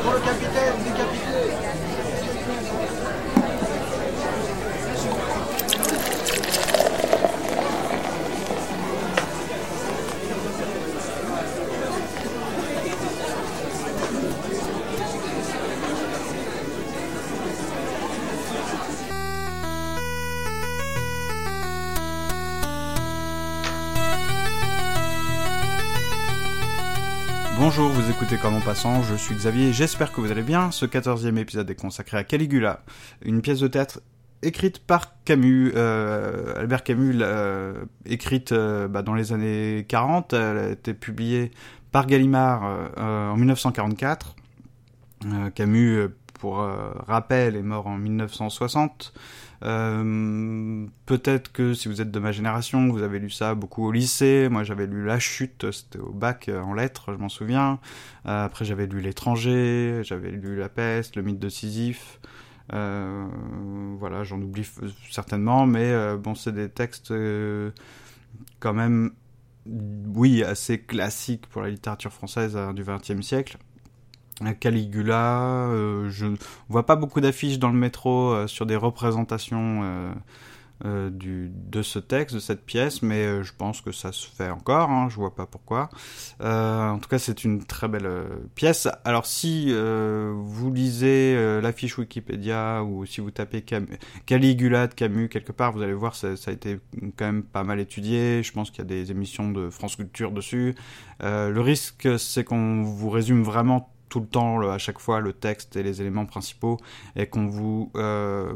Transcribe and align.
Pour 0.00 0.12
le 0.12 0.20
capitaine 0.20 0.72
décapité 0.84 1.71
écoutez 28.32 28.42
Comme 28.42 28.54
en 28.54 28.60
passant, 28.60 29.02
je 29.02 29.14
suis 29.14 29.34
Xavier, 29.34 29.72
j'espère 29.72 30.12
que 30.12 30.20
vous 30.20 30.30
allez 30.30 30.42
bien. 30.42 30.70
Ce 30.70 30.86
14e 30.86 31.36
épisode 31.36 31.68
est 31.70 31.74
consacré 31.74 32.16
à 32.16 32.24
Caligula, 32.24 32.82
une 33.24 33.42
pièce 33.42 33.60
de 33.60 33.68
théâtre 33.68 34.00
écrite 34.42 34.78
par 34.78 35.22
Camus, 35.24 35.72
euh, 35.76 36.54
Albert 36.56 36.82
Camus, 36.82 37.18
euh, 37.20 37.84
écrite 38.06 38.52
euh, 38.52 38.88
bah, 38.88 39.02
dans 39.02 39.14
les 39.14 39.32
années 39.32 39.84
40, 39.88 40.32
elle 40.32 40.58
a 40.58 40.68
été 40.70 40.94
publiée 40.94 41.50
par 41.90 42.06
Gallimard 42.06 42.62
euh, 42.96 43.30
en 43.30 43.36
1944. 43.36 44.36
Euh, 45.26 45.50
Camus, 45.50 46.08
pour 46.42 46.56
rappel, 47.06 47.54
est 47.54 47.62
mort 47.62 47.86
en 47.86 47.96
1960. 47.96 49.12
Euh, 49.64 50.86
peut-être 51.06 51.52
que 51.52 51.72
si 51.72 51.88
vous 51.88 52.00
êtes 52.00 52.10
de 52.10 52.18
ma 52.18 52.32
génération, 52.32 52.88
vous 52.88 53.02
avez 53.02 53.18
lu 53.18 53.30
ça 53.30 53.54
beaucoup 53.54 53.86
au 53.86 53.92
lycée. 53.92 54.48
Moi, 54.50 54.64
j'avais 54.64 54.86
lu 54.86 55.04
La 55.04 55.18
Chute, 55.18 55.70
c'était 55.70 56.00
au 56.00 56.12
bac 56.12 56.48
euh, 56.48 56.60
en 56.60 56.74
lettres, 56.74 57.12
je 57.12 57.18
m'en 57.18 57.28
souviens. 57.28 57.78
Euh, 58.26 58.44
après, 58.44 58.64
j'avais 58.64 58.86
lu 58.86 59.00
L'étranger, 59.00 60.00
j'avais 60.02 60.30
lu 60.30 60.56
La 60.56 60.68
peste, 60.68 61.16
Le 61.16 61.22
mythe 61.22 61.38
de 61.38 61.48
Sisyphe. 61.48 62.18
Euh, 62.72 63.26
voilà, 63.98 64.24
j'en 64.24 64.40
oublie 64.40 64.68
certainement, 65.10 65.66
mais 65.66 65.92
euh, 65.92 66.16
bon, 66.16 66.34
c'est 66.34 66.52
des 66.52 66.68
textes 66.68 67.10
euh, 67.10 67.70
quand 68.58 68.72
même, 68.72 69.12
oui, 69.66 70.42
assez 70.42 70.80
classiques 70.80 71.46
pour 71.46 71.62
la 71.62 71.70
littérature 71.70 72.12
française 72.12 72.58
du 72.74 72.82
XXe 72.82 73.20
siècle. 73.20 73.58
Caligula, 74.58 75.68
euh, 75.68 76.10
je 76.10 76.26
vois 76.68 76.86
pas 76.86 76.96
beaucoup 76.96 77.20
d'affiches 77.20 77.58
dans 77.58 77.70
le 77.70 77.78
métro 77.78 78.32
euh, 78.32 78.46
sur 78.46 78.66
des 78.66 78.76
représentations 78.76 79.82
euh, 80.84 81.10
de 81.10 81.82
ce 81.82 82.00
texte, 82.00 82.34
de 82.34 82.40
cette 82.40 82.66
pièce, 82.66 83.02
mais 83.02 83.44
je 83.44 83.52
pense 83.56 83.80
que 83.80 83.92
ça 83.92 84.10
se 84.10 84.26
fait 84.26 84.50
encore, 84.50 84.90
hein, 84.90 85.08
je 85.08 85.14
vois 85.14 85.32
pas 85.32 85.46
pourquoi. 85.46 85.90
En 86.40 86.98
tout 87.00 87.08
cas, 87.08 87.20
c'est 87.20 87.44
une 87.44 87.64
très 87.64 87.86
belle 87.86 88.10
pièce. 88.56 88.88
Alors, 89.04 89.24
si 89.24 89.72
vous 89.72 90.72
lisez 90.72 91.60
l'affiche 91.60 91.98
Wikipédia 91.98 92.82
ou 92.82 93.06
si 93.06 93.20
vous 93.20 93.30
tapez 93.30 93.64
Caligula 94.26 94.88
de 94.88 94.94
Camus 94.94 95.28
quelque 95.28 95.52
part, 95.52 95.70
vous 95.70 95.82
allez 95.82 95.94
voir, 95.94 96.16
ça, 96.16 96.36
ça, 96.36 96.50
a 96.50 96.54
été 96.54 96.80
quand 97.16 97.26
même 97.26 97.44
pas 97.44 97.62
mal 97.62 97.78
étudié. 97.78 98.42
Je 98.42 98.50
pense 98.50 98.72
qu'il 98.72 98.80
y 98.80 98.82
a 98.82 98.88
des 98.88 99.12
émissions 99.12 99.52
de 99.52 99.70
France 99.70 99.94
Culture 99.94 100.32
dessus. 100.32 100.74
le 101.20 101.60
risque, 101.60 102.08
c'est 102.18 102.42
qu'on 102.42 102.82
vous 102.82 103.10
résume 103.10 103.44
vraiment 103.44 103.92
tout 104.12 104.20
le 104.20 104.26
temps, 104.26 104.60
à 104.60 104.76
chaque 104.76 104.98
fois, 104.98 105.20
le 105.20 105.32
texte 105.32 105.74
et 105.74 105.82
les 105.82 106.02
éléments 106.02 106.26
principaux, 106.26 106.76
et 107.16 107.26
qu'on 107.28 107.46
vous, 107.46 107.90
euh, 107.96 108.52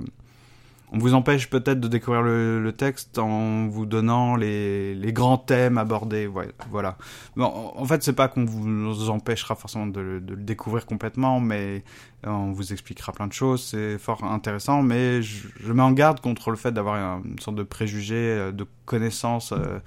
on 0.93 0.99
vous 0.99 1.15
empêche 1.15 1.49
peut-être 1.49 1.81
de 1.81 1.89
découvrir 1.89 2.21
le, 2.21 2.73
texte 2.77 3.19
en 3.19 3.67
vous 3.67 3.87
donnant 3.87 4.37
les, 4.37 4.95
les 4.95 5.15
grands 5.15 5.39
thèmes 5.39 5.79
abordés. 5.79 6.27
Ouais, 6.27 6.51
voilà. 6.71 6.99
En 7.39 7.87
fait, 7.87 8.03
c'est 8.03 8.13
pas 8.13 8.29
qu'on 8.29 8.45
vous 8.45 9.09
empêchera 9.09 9.55
forcément 9.55 9.87
de, 9.87 10.01
le 10.01 10.21
découvrir 10.21 10.85
complètement, 10.85 11.41
mais 11.41 11.85
on 12.23 12.53
vous 12.53 12.75
expliquera 12.75 13.13
plein 13.13 13.27
de 13.27 13.33
choses. 13.33 13.65
C'est 13.65 13.97
fort 13.97 14.23
intéressant, 14.25 14.83
mais 14.83 15.23
je, 15.23 15.73
mets 15.73 15.83
en 15.83 15.93
garde 15.93 16.21
contre 16.21 16.51
le 16.51 16.57
fait 16.57 16.73
d'avoir 16.73 17.23
une 17.25 17.39
sorte 17.39 17.57
de 17.57 17.63
préjugé, 17.63 18.53
de 18.53 18.67
connaissance 18.85 19.53
euh, 19.53 19.79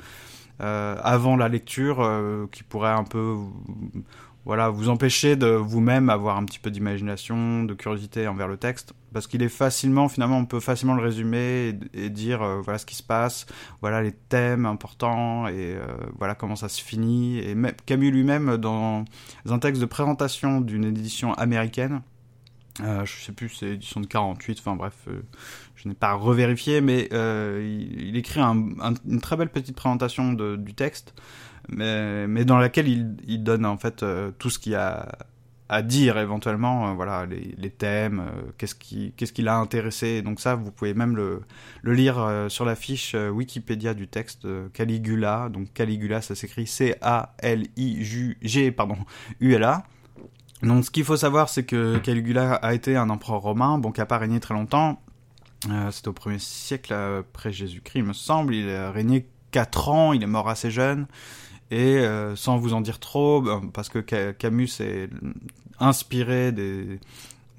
euh, 0.61 0.97
avant 1.01 1.37
la 1.37 1.47
lecture 1.47 2.01
euh, 2.01 2.45
qui 2.51 2.63
pourrait 2.63 2.91
un 2.91 3.05
peu 3.05 3.37
voilà, 4.49 4.69
vous 4.69 4.89
empêcher 4.89 5.35
de 5.35 5.45
vous-même 5.45 6.09
avoir 6.09 6.35
un 6.35 6.43
petit 6.43 6.57
peu 6.57 6.71
d'imagination, 6.71 7.65
de 7.65 7.75
curiosité 7.75 8.27
envers 8.27 8.47
le 8.47 8.57
texte, 8.57 8.95
parce 9.13 9.27
qu'il 9.27 9.43
est 9.43 9.47
facilement, 9.47 10.09
finalement, 10.09 10.39
on 10.39 10.47
peut 10.47 10.59
facilement 10.59 10.95
le 10.95 11.03
résumer 11.03 11.77
et, 11.93 12.09
dire 12.09 12.41
euh, 12.41 12.59
voilà 12.59 12.79
ce 12.79 12.87
qui 12.87 12.95
se 12.95 13.03
passe, 13.03 13.45
voilà 13.81 14.01
les 14.01 14.11
thèmes 14.11 14.65
importants 14.65 15.47
et 15.47 15.75
euh, 15.75 15.85
voilà 16.17 16.33
comment 16.33 16.55
ça 16.55 16.67
se 16.67 16.81
finit. 16.81 17.37
Et 17.37 17.55
Camus 17.85 18.09
lui-même, 18.09 18.57
dans 18.57 19.05
un 19.47 19.59
texte 19.59 19.81
de 19.81 19.85
présentation 19.85 20.61
d'une 20.61 20.85
édition 20.85 21.35
américaine, 21.35 22.01
euh, 22.81 23.05
je 23.05 23.23
sais 23.23 23.33
plus, 23.33 23.49
c'est 23.49 23.67
édition 23.67 24.01
de 24.01 24.07
48, 24.07 24.57
enfin 24.61 24.75
bref, 24.75 24.95
euh, 25.09 25.21
je 25.75 25.87
n'ai 25.87 25.93
pas 25.93 26.13
revérifié, 26.13 26.81
mais 26.81 27.07
il, 27.11 28.17
écrit 28.17 28.39
un, 28.39 28.69
un, 28.81 28.95
une 29.07 29.21
très 29.21 29.37
belle 29.37 29.49
petite 29.51 29.75
présentation 29.75 30.33
du 30.33 30.73
texte, 30.73 31.13
mais, 31.71 32.27
mais 32.27 32.45
dans 32.45 32.57
laquelle 32.57 32.87
il, 32.87 33.15
il 33.27 33.43
donne 33.43 33.65
en 33.65 33.77
fait 33.77 34.03
euh, 34.03 34.31
tout 34.37 34.49
ce 34.49 34.59
qu'il 34.59 34.73
y 34.73 34.75
a 34.75 35.07
à 35.71 35.83
dire 35.83 36.17
éventuellement, 36.17 36.89
euh, 36.89 36.93
voilà, 36.93 37.27
les, 37.27 37.53
les 37.57 37.69
thèmes, 37.69 38.21
euh, 38.21 38.51
qu'est-ce 38.57 38.73
qui, 38.73 39.13
qu'est-ce 39.15 39.33
qui 39.33 39.43
l'a 39.43 39.57
intéressé. 39.57 40.23
Donc 40.23 40.39
ça, 40.39 40.55
vous 40.55 40.71
pouvez 40.71 40.95
même 40.95 41.15
le, 41.15 41.43
le 41.83 41.93
lire 41.93 42.47
sur 42.49 42.65
la 42.65 42.75
fiche 42.75 43.15
Wikipédia 43.15 43.93
du 43.93 44.07
texte 44.07 44.47
Caligula. 44.73 45.49
Donc 45.49 45.71
Caligula, 45.73 46.21
ça 46.21 46.33
s'écrit 46.33 46.65
C-A-L-I-G, 46.65 48.71
pardon, 48.71 48.97
U-L-A. 49.39 49.83
Donc 50.63 50.85
ce 50.85 50.91
qu'il 50.91 51.05
faut 51.05 51.17
savoir, 51.17 51.49
c'est 51.49 51.63
que 51.63 51.99
Caligula 51.99 52.55
a 52.55 52.73
été 52.73 52.97
un 52.97 53.09
empereur 53.09 53.41
romain, 53.41 53.77
bon, 53.77 53.91
qui 53.91 54.01
n'a 54.01 54.05
pas 54.05 54.17
régné 54.17 54.39
très 54.39 54.55
longtemps. 54.55 55.01
C'était 55.91 56.07
au 56.07 56.13
1er 56.13 56.39
siècle 56.39 56.93
après 56.93 57.51
Jésus-Christ, 57.51 57.99
il 57.99 58.05
me 58.05 58.13
semble. 58.13 58.55
Il 58.55 58.69
a 58.69 58.91
régné 58.91 59.27
4 59.51 59.89
ans, 59.89 60.13
il 60.13 60.23
est 60.23 60.27
mort 60.27 60.49
assez 60.49 60.71
jeune. 60.71 61.07
Et 61.71 61.97
euh, 61.97 62.35
sans 62.35 62.57
vous 62.57 62.73
en 62.73 62.81
dire 62.81 62.99
trop, 62.99 63.43
parce 63.73 63.89
que 63.89 63.99
Camus 64.31 64.69
est 64.79 65.09
inspiré 65.79 66.51
des, 66.51 66.99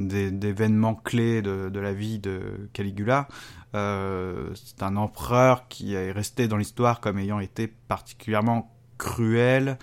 d'événements 0.01 0.95
clés 0.95 1.43
de, 1.43 1.79
la 1.79 1.93
vie 1.93 2.19
de 2.19 2.69
Caligula. 2.73 3.29
Euh, 3.75 4.51
c'est 4.55 4.83
un 4.83 4.97
empereur 4.97 5.69
qui 5.69 5.95
est 5.95 6.11
resté 6.11 6.49
dans 6.49 6.57
l'histoire 6.57 7.01
comme 7.01 7.19
ayant 7.19 7.39
été 7.39 7.69
particulièrement 7.69 8.75
cruel 8.99 9.79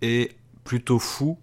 et 0.00 0.32
plutôt 0.64 0.98
fou. 0.98 1.38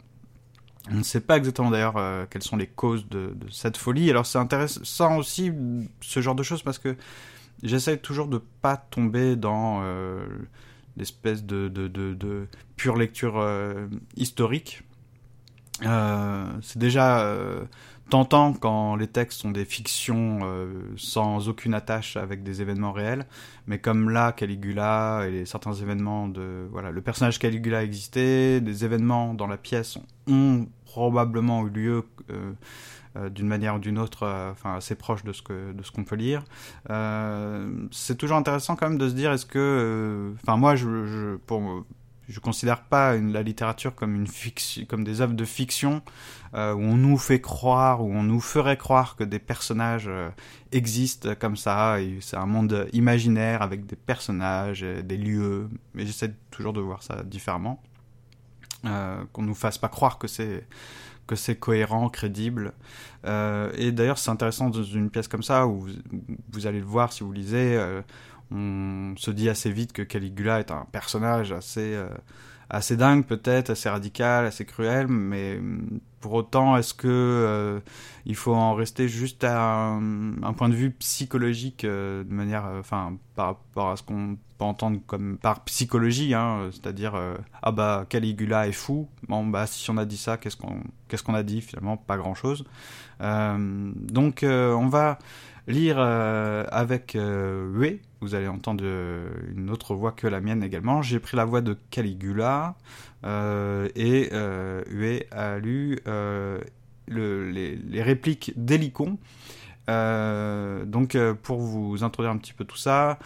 On 0.89 0.95
ne 0.95 1.03
sait 1.03 1.21
pas 1.21 1.37
exactement 1.37 1.69
d'ailleurs 1.69 1.97
euh, 1.97 2.25
quelles 2.29 2.43
sont 2.43 2.57
les 2.57 2.67
causes 2.67 3.07
de, 3.07 3.35
cette 3.51 3.77
folie. 3.77 4.09
Alors 4.09 4.25
c'est 4.25 4.39
intéressant 4.39 5.17
aussi 5.17 5.51
ce 6.01 6.19
genre 6.19 6.35
de 6.35 6.43
choses 6.43 6.63
parce 6.63 6.79
que 6.79 6.97
j'essaie 7.61 7.97
toujours 7.97 8.27
de 8.27 8.41
pas 8.61 8.75
tomber 8.75 9.35
dans 9.35 9.83
l'espèce 10.97 11.43
de, 11.43 11.67
de, 11.67 11.87
de, 11.87 12.47
pure 12.75 12.95
lecture 12.95 13.39
euh, 13.39 13.87
historique. 14.15 14.83
Euh, 15.83 16.45
c'est 16.61 16.77
déjà 16.77 17.21
euh, 17.21 17.63
tentant 18.09 18.53
quand 18.53 18.95
les 18.95 19.07
textes 19.07 19.41
sont 19.41 19.51
des 19.51 19.65
fictions 19.65 20.39
sans 20.97 21.49
aucune 21.49 21.73
attache 21.73 22.15
avec 22.15 22.43
des 22.43 22.61
événements 22.61 22.91
réels, 22.91 23.25
mais 23.65 23.79
comme 23.79 24.09
là, 24.09 24.31
Caligula 24.31 25.25
et 25.27 25.45
certains 25.45 25.73
événements 25.73 26.27
de 26.27 26.67
voilà, 26.71 26.91
le 26.91 27.01
personnage 27.01 27.39
Caligula 27.39 27.83
existait, 27.83 28.61
des 28.61 28.85
événements 28.85 29.33
dans 29.33 29.47
la 29.47 29.57
pièce 29.57 29.97
ont 30.27 30.67
probablement 30.85 31.65
eu 31.65 31.69
lieu 31.71 32.03
d'une 33.29 33.47
manière 33.47 33.75
ou 33.75 33.79
d'une 33.79 33.99
autre, 33.99 34.23
euh, 34.23 34.53
assez 34.63 34.95
proche 34.95 35.23
de 35.23 35.33
ce 35.33 35.41
que 35.41 35.71
de 35.73 35.83
ce 35.83 35.91
qu'on 35.91 36.03
peut 36.03 36.15
lire. 36.15 36.43
c'est 37.91 38.17
toujours 38.17 38.37
intéressant 38.37 38.75
quand 38.75 38.89
même 38.89 38.97
de 38.97 39.09
se 39.09 39.13
dire 39.13 39.31
est-ce 39.31 39.45
que, 39.45 40.33
enfin 40.41 40.57
moi 40.57 40.75
je, 40.75 41.37
je 42.27 42.39
considère 42.39 42.83
pas 42.83 43.17
la 43.17 43.41
littérature 43.41 43.95
comme 43.95 44.15
une 44.15 44.27
fiction, 44.27 44.85
comme 44.85 45.03
des 45.03 45.21
œuvres 45.21 45.33
de 45.33 45.45
fiction 45.45 46.01
euh, 46.55 46.73
où 46.73 46.81
on 46.81 46.95
nous 46.95 47.17
fait 47.17 47.41
croire, 47.41 48.03
où 48.03 48.11
on 48.11 48.23
nous 48.23 48.39
ferait 48.39 48.77
croire 48.77 49.15
que 49.15 49.23
des 49.23 49.39
personnages 49.39 50.07
euh, 50.07 50.29
existent 50.71 51.35
comme 51.35 51.57
ça. 51.57 51.97
C'est 52.21 52.37
un 52.37 52.45
monde 52.45 52.87
imaginaire 52.93 53.61
avec 53.61 53.85
des 53.85 53.95
personnages, 53.95 54.81
des 54.81 55.17
lieux. 55.17 55.69
Mais 55.93 56.05
j'essaie 56.05 56.33
toujours 56.51 56.73
de 56.73 56.81
voir 56.81 57.03
ça 57.03 57.23
différemment, 57.23 57.81
euh, 58.85 59.23
qu'on 59.33 59.43
nous 59.43 59.55
fasse 59.55 59.77
pas 59.77 59.89
croire 59.89 60.17
que 60.17 60.27
c'est 60.27 60.65
que 61.27 61.35
c'est 61.35 61.55
cohérent, 61.55 62.09
crédible. 62.09 62.73
Euh, 63.25 63.71
et 63.75 63.91
d'ailleurs, 63.91 64.17
c'est 64.17 64.31
intéressant 64.31 64.69
dans 64.69 64.83
une 64.83 65.09
pièce 65.09 65.27
comme 65.27 65.43
ça 65.43 65.67
où 65.67 65.81
vous, 65.81 65.89
vous, 66.51 66.67
allez 66.67 66.79
le 66.79 66.85
voir 66.85 67.13
si 67.13 67.23
vous 67.23 67.31
lisez 67.31 67.79
on 68.51 69.15
se 69.17 69.31
dit 69.31 69.49
assez 69.49 69.71
vite 69.71 69.93
que 69.93 70.03
Caligula 70.03 70.59
est 70.59 70.69
un 70.69 70.85
personnage 70.91 71.51
assez 71.51 71.99
assez 72.69 72.97
dingue 72.97 73.25
peut-être, 73.25 73.69
assez 73.71 73.89
radical, 73.89 74.45
assez 74.45 74.65
cruel, 74.65 75.07
mais 75.07 75.59
pour 76.23 76.33
autant, 76.35 76.77
est-ce 76.77 76.93
que 76.93 77.09
euh, 77.09 77.81
il 78.25 78.37
faut 78.37 78.55
en 78.55 78.75
rester 78.75 79.09
juste 79.09 79.43
à 79.43 79.89
un, 79.89 80.53
point 80.53 80.69
de 80.69 80.73
vue 80.73 80.91
psychologique, 80.91 81.83
euh, 81.83 82.23
de 82.23 82.33
manière, 82.33 82.65
euh, 82.65 82.79
enfin, 82.79 83.17
par 83.35 83.47
rapport 83.47 83.89
à 83.89 83.97
ce 83.97 84.03
qu'on 84.03 84.37
peut 84.57 84.63
entendre 84.63 85.01
comme 85.05 85.37
par 85.37 85.65
psychologie, 85.65 86.33
hein, 86.33 86.69
c'est-à-dire 86.71 87.13
ah 87.61 87.71
bah 87.73 88.05
Caligula 88.07 88.69
est 88.69 88.71
fou. 88.71 89.09
Bon 89.27 89.45
bah 89.45 89.67
si 89.67 89.89
on 89.89 89.97
a 89.97 90.05
dit 90.05 90.15
ça, 90.15 90.37
qu'est-ce 90.37 90.55
qu'on 90.55 90.77
qu'est-ce 91.09 91.23
qu'on 91.23 91.33
a 91.33 91.43
dit 91.43 91.59
finalement 91.59 91.97
Pas 91.97 92.15
grand-chose. 92.15 92.63
donc 93.19 94.45
on 94.45 94.87
va 94.87 95.19
lire 95.67 95.99
avec 95.99 97.15
Ué, 97.15 98.01
vous 98.23 98.35
allez 98.35 98.47
entendre 98.47 98.83
une 99.55 99.69
autre 99.69 99.95
voix 99.95 100.13
que 100.13 100.27
la 100.27 100.39
mienne 100.39 100.63
également. 100.63 101.01
J'ai 101.01 101.19
pris 101.19 101.35
la 101.35 101.45
voix 101.45 101.61
de 101.61 101.77
Caligula 101.91 102.75
euh, 103.25 103.87
et 103.95 104.29
euh, 104.33 105.19
a 105.31 105.57
lu 105.59 105.99
euh, 106.07 106.59
les, 107.07 108.01
répliques 108.01 108.53
d'Hélicon. 108.55 109.17
donc 109.87 111.17
pour 111.43 111.59
vous 111.59 112.03
introduire 112.03 112.33
un 112.33 112.37
petit 112.37 112.53
peu 112.53 112.65
tout 112.65 112.77
ça, 112.77 113.19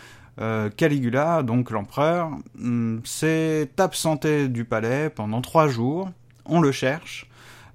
Caligula, 0.78 1.44
donc 1.44 1.72
l'empereur, 1.72 2.32
hmm, 2.56 3.00
s'est 3.04 3.70
absenté 3.78 4.48
du 4.48 4.66
palais 4.66 5.10
pendant 5.10 5.42
trois 5.42 5.68
jours. 5.68 6.10
On 6.46 6.62
le 6.62 6.72
cherche. 6.72 7.26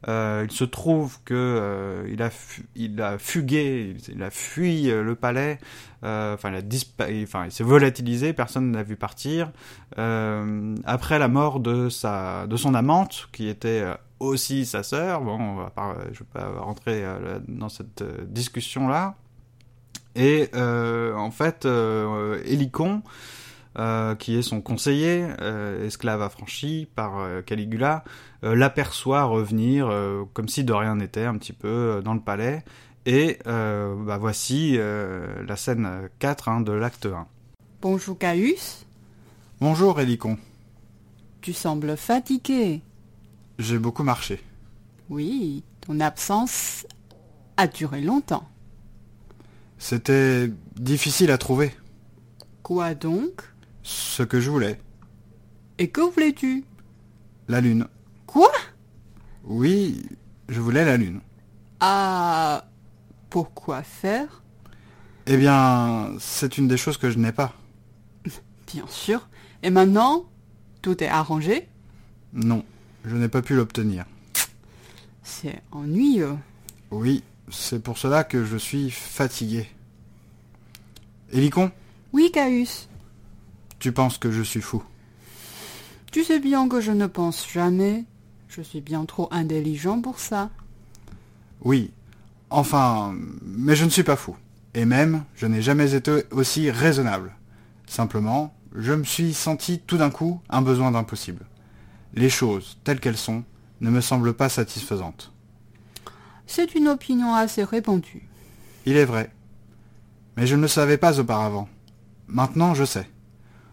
Euh, 0.09 0.47
il 0.49 0.53
se 0.53 0.65
trouve 0.65 1.19
que 1.25 1.35
euh, 1.35 2.09
il, 2.11 2.23
a 2.23 2.31
il 2.75 3.01
a 3.01 3.19
fugué, 3.19 3.97
il, 4.09 4.23
a 4.23 4.31
fui 4.31 4.91
euh, 4.91 5.03
le 5.03 5.15
palais, 5.15 5.59
enfin 6.03 6.53
il, 7.09 7.25
enfin, 7.25 7.45
il 7.45 7.53
s'est 7.53 7.63
volatilisé, 7.63 8.33
personne 8.33 8.71
ne 8.71 8.77
l'a 8.77 8.83
vu 8.83 8.97
partir. 8.97 9.53
après 9.97 11.19
la 11.19 11.29
mort 11.29 11.61
de, 11.61 11.89
sa, 11.89 12.47
de 12.47 12.57
son 12.57 12.75
amante, 12.75 13.29
qui 13.33 13.49
était 13.49 13.85
aussi 14.19 14.67
sa 14.67 14.83
sœur, 14.83 15.21
bon, 15.21 15.39
je 15.39 15.43
ne 15.43 16.13
vais 16.13 16.25
pas 16.33 16.49
rentrer 16.61 17.05
dans 17.49 17.69
cette 17.69 18.03
discussion-là. 18.33 19.15
Et 20.17 20.51
en 20.55 21.31
fait, 21.31 21.67
Hélicon, 22.45 23.03
euh, 23.79 24.15
qui 24.15 24.37
est 24.37 24.43
son 24.43 24.61
conseiller, 24.61 25.27
euh, 25.41 25.87
esclave 25.87 26.21
affranchi 26.21 26.87
par 26.95 27.21
euh, 27.21 27.41
Caligula, 27.41 28.05
l'aperçoit 28.43 29.25
revenir 29.25 29.89
comme 30.33 30.49
si 30.49 30.65
de 30.65 30.73
rien 30.73 30.97
n'était 30.97 31.25
un 31.25 31.39
petit 31.39 31.53
peu 31.53 32.03
dans 32.05 32.13
le 32.13 32.21
palais. 32.21 32.65
Et 33.07 33.39
bah, 33.45 34.19
voici 34.19 34.77
la 34.77 35.57
scène 35.57 36.09
4 36.19 36.49
hein, 36.49 36.61
de 36.61 36.73
l'acte 36.73 37.07
1. 37.07 37.29
Bonjour 37.81 38.19
Caius. 38.19 38.85
Bonjour 39.61 40.01
Hélicon. 40.01 40.39
Tu 41.41 41.53
sembles 41.53 41.97
fatigué. 41.97 42.83
J'ai 43.61 43.79
beaucoup 43.79 44.03
marché. 44.03 44.43
Oui, 45.09 45.63
ton 45.87 46.01
absence 46.01 46.85
a 47.57 47.69
duré 47.69 48.01
longtemps. 48.01 48.49
C'était 49.79 50.51
difficile 50.75 51.31
à 51.31 51.39
trouver. 51.39 51.73
Quoi 52.65 52.97
donc? 52.97 53.52
Ce 53.83 54.23
que 54.23 54.41
je 54.41 54.51
voulais. 54.51 54.81
Et 55.79 55.91
que 55.91 56.01
voulais-tu? 56.01 56.65
La 57.49 57.61
lune. 57.61 57.87
Quoi? 58.27 58.51
Oui, 59.45 60.03
je 60.49 60.61
voulais 60.61 60.85
la 60.85 60.97
lune. 60.97 61.21
Ah, 61.81 62.67
pourquoi 63.31 63.83
faire? 63.83 64.43
Eh 65.27 65.37
bien, 65.37 66.13
c'est 66.19 66.59
une 66.59 66.69
des 66.69 66.77
choses 66.77 66.97
que 66.97 67.11
je 67.11 67.19
n'ai 67.19 67.33
pas. 67.33 67.55
Bien 68.73 68.87
sûr. 68.87 69.29
Et 69.63 69.71
maintenant, 69.71 70.25
tout 70.81 71.03
est 71.03 71.09
arrangé? 71.09 71.69
Non, 72.33 72.65
je 73.05 73.17
n'ai 73.17 73.29
pas 73.29 73.43
pu 73.43 73.55
l'obtenir. 73.55 74.05
C'est 75.23 75.63
ennuyeux. 75.73 76.37
Oui, 76.91 77.23
c'est 77.51 77.83
pour 77.83 77.99
cela 77.99 78.25
que 78.25 78.45
je 78.45 78.57
suis 78.57 78.91
fatigué. 78.91 79.69
Hélicon? 81.33 81.71
Oui, 82.13 82.31
Caius. 82.33 82.89
Tu 83.83 83.91
penses 83.91 84.17
que 84.17 84.31
je 84.31 84.43
suis 84.43 84.61
fou 84.61 84.81
Tu 86.13 86.23
sais 86.23 86.39
bien 86.39 86.69
que 86.69 86.81
je 86.81 86.93
ne 86.93 87.09
pense 87.09 87.51
jamais. 87.53 88.05
Je 88.49 88.63
suis 88.63 88.81
bien 88.81 89.05
trop 89.07 89.27
intelligent 89.33 90.01
pour 90.01 90.21
ça. 90.21 90.51
Oui. 91.63 91.91
Enfin, 92.49 93.13
mais 93.45 93.75
je 93.75 93.85
ne 93.85 93.91
suis 93.91 94.05
pas 94.05 94.15
fou. 94.15 94.37
Et 94.75 94.85
même, 94.85 95.25
je 95.35 95.47
n'ai 95.47 95.63
jamais 95.63 95.97
été 95.97 96.23
aussi 96.31 96.71
raisonnable. 96.71 97.35
Simplement, 97.89 98.55
je 98.77 98.93
me 98.93 99.03
suis 99.03 99.35
senti 99.35 99.81
tout 99.81 99.97
d'un 99.97 100.11
coup 100.11 100.41
un 100.49 100.63
besoin 100.63 100.93
d'impossible. 100.93 101.45
Les 102.15 102.31
choses, 102.31 102.79
telles 102.85 103.01
qu'elles 103.01 103.17
sont, 103.17 103.43
ne 103.81 103.91
me 103.91 104.01
semblent 104.01 104.35
pas 104.35 104.49
satisfaisantes. 104.49 105.33
C'est 106.47 106.77
une 106.77 106.87
opinion 106.87 107.35
assez 107.35 107.65
répandue. 107.65 108.29
Il 108.87 108.97
est 108.97 109.07
vrai. 109.07 109.33
Mais 110.37 110.47
je 110.47 110.55
ne 110.55 110.63
le 110.63 110.69
savais 110.69 110.99
pas 110.99 111.19
auparavant. 111.19 111.69
Maintenant, 112.29 112.75
je 112.75 112.85
sais. 112.85 113.09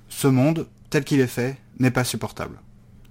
Ce 0.09 0.27
monde, 0.27 0.67
tel 0.89 1.03
qu'il 1.03 1.19
est 1.19 1.27
fait, 1.27 1.57
n'est 1.79 1.91
pas 1.91 2.03
supportable. 2.03 2.59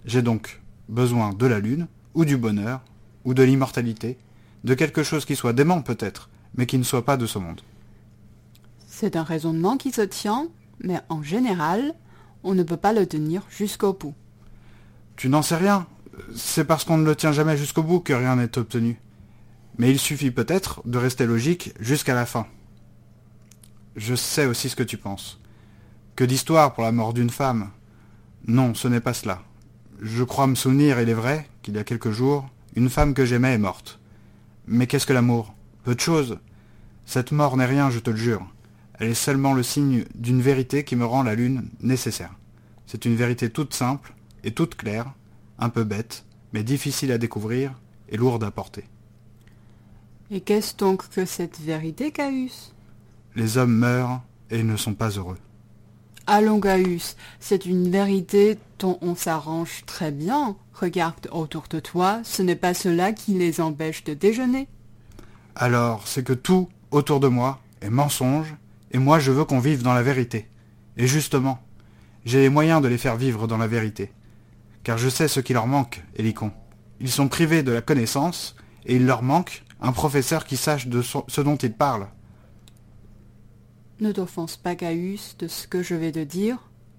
J'ai 0.05 0.23
donc 0.23 0.61
besoin 0.89 1.33
de 1.33 1.47
la 1.47 1.61
lune, 1.61 1.87
ou 2.15 2.25
du 2.25 2.37
bonheur, 2.37 2.81
ou 3.25 3.35
de 3.35 3.43
l'immortalité, 3.43 4.19
de 4.65 4.75
quelque 4.75 5.03
chose 5.03 5.25
qui 5.25 5.37
soit 5.37 5.53
dément 5.53 5.83
peut-être, 5.83 6.29
mais 6.55 6.67
qui 6.67 6.79
ne 6.79 6.83
soit 6.83 7.05
pas 7.05 7.17
de 7.17 7.27
ce 7.27 7.39
monde. 7.39 7.61
C'est 8.87 9.17
un 9.17 9.23
raisonnement 9.23 9.77
qui 9.77 9.93
se 9.93 10.03
tient, 10.03 10.49
mais 10.81 11.01
en 11.09 11.23
général, 11.23 11.95
on 12.43 12.55
ne 12.55 12.63
peut 12.63 12.77
pas 12.77 12.93
le 12.93 13.07
tenir 13.07 13.43
jusqu'au 13.51 13.93
bout. 13.93 14.15
Tu 15.17 15.29
n'en 15.29 15.43
sais 15.43 15.57
rien. 15.57 15.87
C'est 16.35 16.65
parce 16.65 16.85
qu'on 16.85 16.99
ne 16.99 17.05
le 17.05 17.15
tient 17.15 17.33
jamais 17.33 17.57
jusqu'au 17.57 17.83
bout 17.83 18.01
que 18.01 18.13
rien 18.13 18.37
n'est 18.37 18.59
obtenu. 18.59 19.01
Mais 19.79 19.91
il 19.91 19.99
suffit 19.99 20.33
peut-être 20.33 20.83
de 20.85 20.99
rester 20.99 21.27
logique 21.27 21.73
jusqu'à 21.79 22.15
la 22.15 22.27
fin. 22.27 22.47
Je 23.95 24.15
sais 24.15 24.47
aussi 24.47 24.69
ce 24.69 24.77
que 24.77 24.83
tu 24.83 24.97
penses. 24.97 25.39
Que 26.19 26.25
d'histoire 26.25 26.75
pour 26.75 26.83
la 26.83 26.91
mort 26.91 27.15
d'une 27.15 27.31
femme 27.31 27.71
Non, 28.49 28.75
ce 28.75 28.89
n'est 28.89 29.01
pas 29.01 29.15
cela. 29.15 29.41
Je 30.03 30.25
crois 30.25 30.49
me 30.49 30.57
souvenir, 30.57 31.01
il 31.01 31.09
est 31.09 31.15
vrai, 31.15 31.49
qu'il 31.63 31.77
y 31.77 31.79
a 31.79 31.85
quelques 31.85 32.11
jours, 32.11 32.51
une 32.75 32.91
femme 32.91 33.15
que 33.15 33.25
j'aimais 33.25 33.55
est 33.55 33.59
morte. 33.59 34.01
Mais 34.67 34.89
qu'est-ce 34.89 35.07
que 35.07 35.13
l'amour? 35.13 35.55
Peu 35.85 35.95
de 35.95 36.01
choses. 36.01 36.41
Cette 37.07 37.31
mort 37.31 37.57
n'est 37.57 37.67
rien, 37.67 37.89
je 37.89 38.01
te 38.01 38.11
le 38.11 38.17
jure. 38.17 38.45
Elle 38.95 39.11
est 39.11 39.15
seulement 39.15 39.55
le 39.55 39.63
signe 39.63 40.07
d'une 40.17 40.43
vérité 40.43 40.83
qui 40.83 40.97
me 40.97 41.05
rend 41.05 41.23
la 41.23 41.37
lune 41.37 41.69
nécessaire. 41.83 42.35
C'est 42.87 43.05
une 43.05 43.15
vérité 43.15 43.49
toute 43.49 43.73
simple 43.73 44.13
et 44.43 44.51
toute 44.51 44.75
claire, 44.75 45.13
un 45.61 45.69
peu 45.69 45.85
bête, 45.85 46.25
mais 46.53 46.65
difficile 46.65 47.13
à 47.13 47.19
découvrir 47.19 47.75
et 48.09 48.17
lourde 48.17 48.43
à 48.43 48.51
porter. 48.51 48.89
Et 50.33 50.41
qu'est-ce 50.41 50.77
donc 50.77 51.09
que 51.11 51.25
cette 51.25 51.61
vérité, 51.61 52.11
Caius? 52.11 52.75
Les 53.37 53.57
hommes 53.57 53.77
meurent 53.77 54.21
et 54.51 54.59
ils 54.59 54.67
ne 54.67 54.77
sont 54.77 54.95
pas 54.95 55.11
heureux. 55.11 55.39
Allons 56.31 56.61
c'est 57.41 57.65
une 57.65 57.91
vérité 57.91 58.59
dont 58.79 58.99
on 59.01 59.15
s'arrange 59.15 59.85
très 59.87 60.11
bien. 60.11 60.57
Regarde 60.75 61.27
autour 61.33 61.65
de 61.71 61.81
toi, 61.81 62.21
ce 62.23 62.43
n'est 62.43 62.55
pas 62.55 62.75
cela 62.75 63.13
qui 63.13 63.33
les 63.33 63.63
empêche 63.63 64.05
de 64.05 64.13
déjeuner. 64.13 64.69
Alors, 65.57 66.07
c'est 66.07 66.23
que 66.23 66.35
tout 66.35 66.69
autour 66.91 67.21
de 67.21 67.29
moi 67.29 67.61
est 67.81 67.89
mensonge, 67.89 68.55
et 68.91 68.99
moi 68.99 69.19
je 69.19 69.33
veux 69.33 69.47
qu'on 69.47 69.59
vive 69.59 69.83
dans 69.83 69.95
la 69.95 70.03
vérité. 70.03 70.51
Et 70.99 71.07
justement, 71.07 71.61
j'ai 72.27 72.41
les 72.41 72.51
moyens 72.51 72.83
de 72.83 72.89
les 72.89 72.99
faire 72.99 73.17
vivre 73.17 73.47
dans 73.47 73.57
la 73.57 73.67
vérité. 73.67 74.13
Car 74.83 74.99
je 74.99 75.09
sais 75.09 75.29
ce 75.29 75.41
qui 75.41 75.55
leur 75.55 75.67
manque, 75.67 76.05
Hélicon. 76.15 76.53
Ils 77.01 77.11
sont 77.11 77.29
privés 77.29 77.63
de 77.63 77.73
la 77.73 77.81
connaissance, 77.81 78.55
et 78.85 78.97
il 78.97 79.07
leur 79.07 79.23
manque 79.23 79.65
un 79.81 79.93
professeur 79.93 80.45
qui 80.45 80.59
sache 80.59 80.89
de 80.89 81.01
ce 81.01 81.41
dont 81.41 81.57
ils 81.57 81.73
parlent. 81.73 82.09
Ne 84.01 84.13
t'offense 84.13 84.57
pas, 84.57 84.77
Caius, 84.77 85.37
de 85.39 85.49
ce 85.49 85.67
que 85.67 85.83
je 85.83 85.95
vais 85.95 86.13
te 86.13 86.23
dire, 86.23 86.59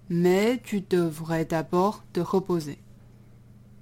mais 0.10 0.60
tu 0.64 0.82
devrais 0.82 1.46
d'abord 1.46 2.04
te 2.14 2.20
reposer. 2.20 2.78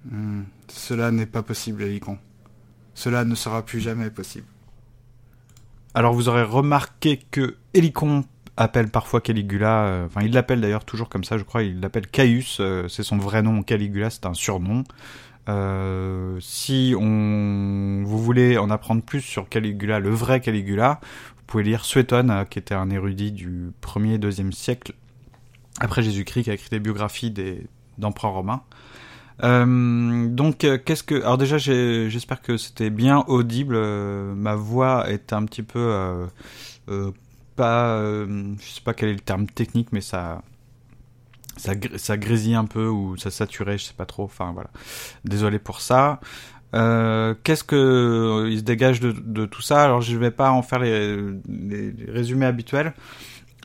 Hmm, 0.05 0.43
cela 0.67 1.11
n'est 1.11 1.25
pas 1.25 1.43
possible, 1.43 1.83
Hélicon. 1.83 2.17
Cela 2.93 3.25
ne 3.25 3.35
sera 3.35 3.65
plus 3.65 3.79
jamais 3.79 4.09
possible. 4.09 4.47
Alors 5.93 6.13
vous 6.13 6.29
aurez 6.29 6.43
remarqué 6.43 7.19
que 7.31 7.55
Hélicon 7.73 8.23
appelle 8.55 8.89
parfois 8.89 9.21
Caligula, 9.21 9.85
euh, 9.85 10.05
enfin 10.05 10.21
il 10.21 10.31
l'appelle 10.31 10.61
d'ailleurs 10.61 10.85
toujours 10.85 11.09
comme 11.09 11.23
ça, 11.23 11.37
je 11.37 11.43
crois, 11.43 11.63
il 11.63 11.79
l'appelle 11.79 12.07
Caius, 12.07 12.57
euh, 12.59 12.87
c'est 12.87 13.03
son 13.03 13.17
vrai 13.17 13.41
nom, 13.41 13.63
Caligula 13.63 14.09
c'est 14.09 14.25
un 14.25 14.33
surnom. 14.33 14.83
Euh, 15.49 16.37
si 16.41 16.93
on, 16.99 18.03
vous 18.03 18.21
voulez 18.21 18.57
en 18.57 18.69
apprendre 18.69 19.01
plus 19.01 19.21
sur 19.21 19.47
Caligula, 19.47 19.99
le 19.99 20.09
vrai 20.09 20.41
Caligula, 20.41 20.99
pouvez 21.47 21.63
lire 21.63 21.85
Suétone, 21.85 22.29
euh, 22.29 22.45
qui 22.45 22.59
était 22.59 22.75
un 22.75 22.89
érudit 22.89 23.31
du 23.31 23.71
1er 23.81 24.15
et 24.15 24.17
2e 24.19 24.51
siècle 24.51 24.93
après 25.79 26.03
Jésus-Christ, 26.03 26.43
qui 26.43 26.49
a 26.51 26.53
écrit 26.53 26.69
des 26.69 26.79
biographies 26.79 27.33
d'empereurs 27.97 28.33
romains. 28.33 28.61
Euh, 29.43 30.27
donc, 30.27 30.63
euh, 30.63 30.77
qu'est-ce 30.83 31.03
que. 31.03 31.15
Alors, 31.15 31.37
déjà, 31.37 31.57
j'espère 31.57 32.41
que 32.41 32.57
c'était 32.57 32.89
bien 32.89 33.23
audible. 33.27 33.77
ma 34.35 34.55
voix 34.55 35.09
est 35.09 35.33
un 35.33 35.45
petit 35.45 35.63
peu 35.63 36.27
pas, 37.55 37.99
je 37.99 38.65
sais 38.65 38.81
pas 38.81 38.93
quel 38.93 39.09
est 39.09 39.13
le 39.13 39.19
terme 39.19 39.47
technique, 39.47 39.91
mais 39.91 40.01
ça, 40.01 40.43
ça, 41.57 41.73
ça 41.95 42.17
grésille 42.17 42.53
un 42.53 42.65
peu 42.65 42.87
ou 42.87 43.17
ça 43.17 43.31
saturait, 43.31 43.77
je 43.77 43.85
sais 43.85 43.93
pas 43.93 44.05
trop. 44.05 44.23
Enfin 44.23 44.51
voilà, 44.53 44.69
désolé 45.25 45.59
pour 45.59 45.81
ça. 45.81 46.19
Euh, 46.73 47.33
Qu'est-ce 47.43 47.63
que 47.63 47.75
euh, 47.75 48.49
il 48.49 48.59
se 48.59 48.63
dégage 48.63 48.99
de, 48.99 49.45
tout 49.45 49.61
ça? 49.61 49.83
Alors 49.83 50.01
je 50.01 50.17
vais 50.17 50.31
pas 50.31 50.51
en 50.51 50.61
faire 50.61 50.79
les, 50.79 51.17
résumés 52.07 52.45
habituels. 52.45 52.93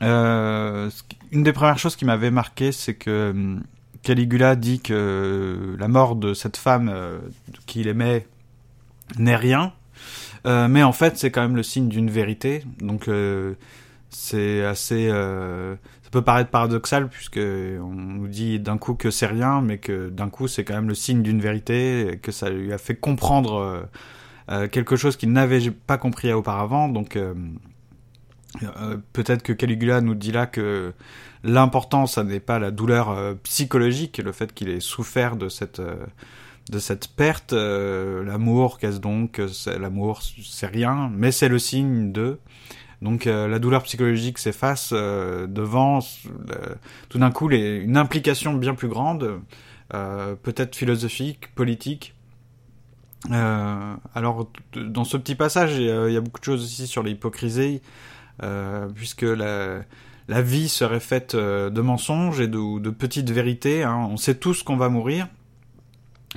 Euh, 0.01 0.89
une 1.31 1.43
des 1.43 1.53
premières 1.53 1.77
choses 1.77 1.95
qui 1.95 2.05
m'avait 2.05 2.31
marqué, 2.31 2.71
c'est 2.71 2.95
que 2.95 3.57
Caligula 4.01 4.55
dit 4.55 4.79
que 4.79 5.75
la 5.77 5.87
mort 5.87 6.15
de 6.15 6.33
cette 6.33 6.57
femme 6.57 6.93
qu'il 7.65 7.87
aimait 7.87 8.27
n'est 9.17 9.35
rien, 9.35 9.73
mais 10.45 10.83
en 10.83 10.91
fait 10.91 11.17
c'est 11.17 11.31
quand 11.31 11.41
même 11.41 11.55
le 11.55 11.63
signe 11.63 11.89
d'une 11.89 12.09
vérité. 12.09 12.63
Donc 12.79 13.09
c'est 14.09 14.63
assez 14.65 15.11
peut 16.13 16.21
paraître 16.21 16.51
paradoxal 16.51 17.09
puisque 17.09 17.39
on 17.39 17.91
nous 17.91 18.27
dit 18.27 18.59
d'un 18.59 18.77
coup 18.77 18.93
que 18.93 19.09
c'est 19.09 19.25
rien, 19.25 19.61
mais 19.61 19.79
que 19.79 20.09
d'un 20.09 20.29
coup 20.29 20.47
c'est 20.47 20.63
quand 20.63 20.75
même 20.75 20.87
le 20.87 20.93
signe 20.93 21.23
d'une 21.23 21.41
vérité, 21.41 22.19
que 22.21 22.31
ça 22.31 22.51
lui 22.51 22.71
a 22.71 22.77
fait 22.77 22.93
comprendre 22.93 23.55
euh, 23.55 23.81
euh, 24.51 24.67
quelque 24.67 24.95
chose 24.95 25.17
qu'il 25.17 25.31
n'avait 25.31 25.71
pas 25.71 25.97
compris 25.97 26.31
auparavant. 26.31 26.87
Donc 26.87 27.15
euh, 27.15 27.33
peut-être 29.11 29.41
que 29.41 29.53
Caligula 29.53 30.01
nous 30.01 30.13
dit 30.13 30.31
là 30.31 30.45
que 30.45 30.93
l'important, 31.43 32.05
ça 32.05 32.23
n'est 32.23 32.39
pas 32.39 32.59
la 32.59 32.69
douleur 32.69 33.35
psychologique, 33.41 34.19
le 34.23 34.31
fait 34.31 34.53
qu'il 34.53 34.69
ait 34.69 34.79
souffert 34.79 35.35
de 35.35 35.49
cette 35.49 35.81
de 36.71 36.79
cette 36.79 37.07
perte. 37.07 37.53
l'amour, 37.53 38.77
qu'est-ce 38.77 38.99
donc 38.99 39.41
L'amour, 39.79 40.21
c'est 40.21 40.67
rien, 40.67 41.11
mais 41.11 41.31
c'est 41.31 41.49
le 41.49 41.57
signe 41.57 42.11
de. 42.11 42.37
Donc 43.03 43.27
euh, 43.27 43.49
la 43.49 43.59
douleur 43.59 43.83
psychologique 43.83 44.37
s'efface 44.37 44.91
euh, 44.93 45.45
devant 45.45 45.99
tout 47.09 47.19
d'un 47.19 47.31
coup 47.31 47.49
une 47.51 47.97
implication 47.97 48.53
bien 48.53 48.75
plus 48.75 48.87
grande, 48.87 49.41
euh, 49.93 50.35
peut-être 50.41 50.75
philosophique, 50.75 51.53
politique. 51.53 52.15
alors 53.29 54.49
dans 54.73 55.03
ce 55.03 55.17
petit 55.17 55.35
passage, 55.35 55.75
il 55.75 56.13
y, 56.13 56.17
a 56.17 56.21
beaucoup 56.21 56.39
de 56.39 56.45
choses 56.45 56.63
aussi 56.63 56.87
sur 56.87 57.03
l'hypocrisie, 57.03 57.81
puisque 58.95 59.23
la, 59.23 59.83
vie 60.41 60.69
serait 60.69 61.01
faite 61.01 61.35
de 61.35 61.81
mensonges 61.81 62.39
et 62.39 62.47
de, 62.47 62.79
de 62.79 62.89
petites 62.89 63.31
vérités. 63.31 63.83
Hein. 63.83 64.07
On 64.11 64.17
sait 64.17 64.35
tous 64.35 64.63
qu'on 64.63 64.77
va 64.77 64.87
mourir, 64.87 65.27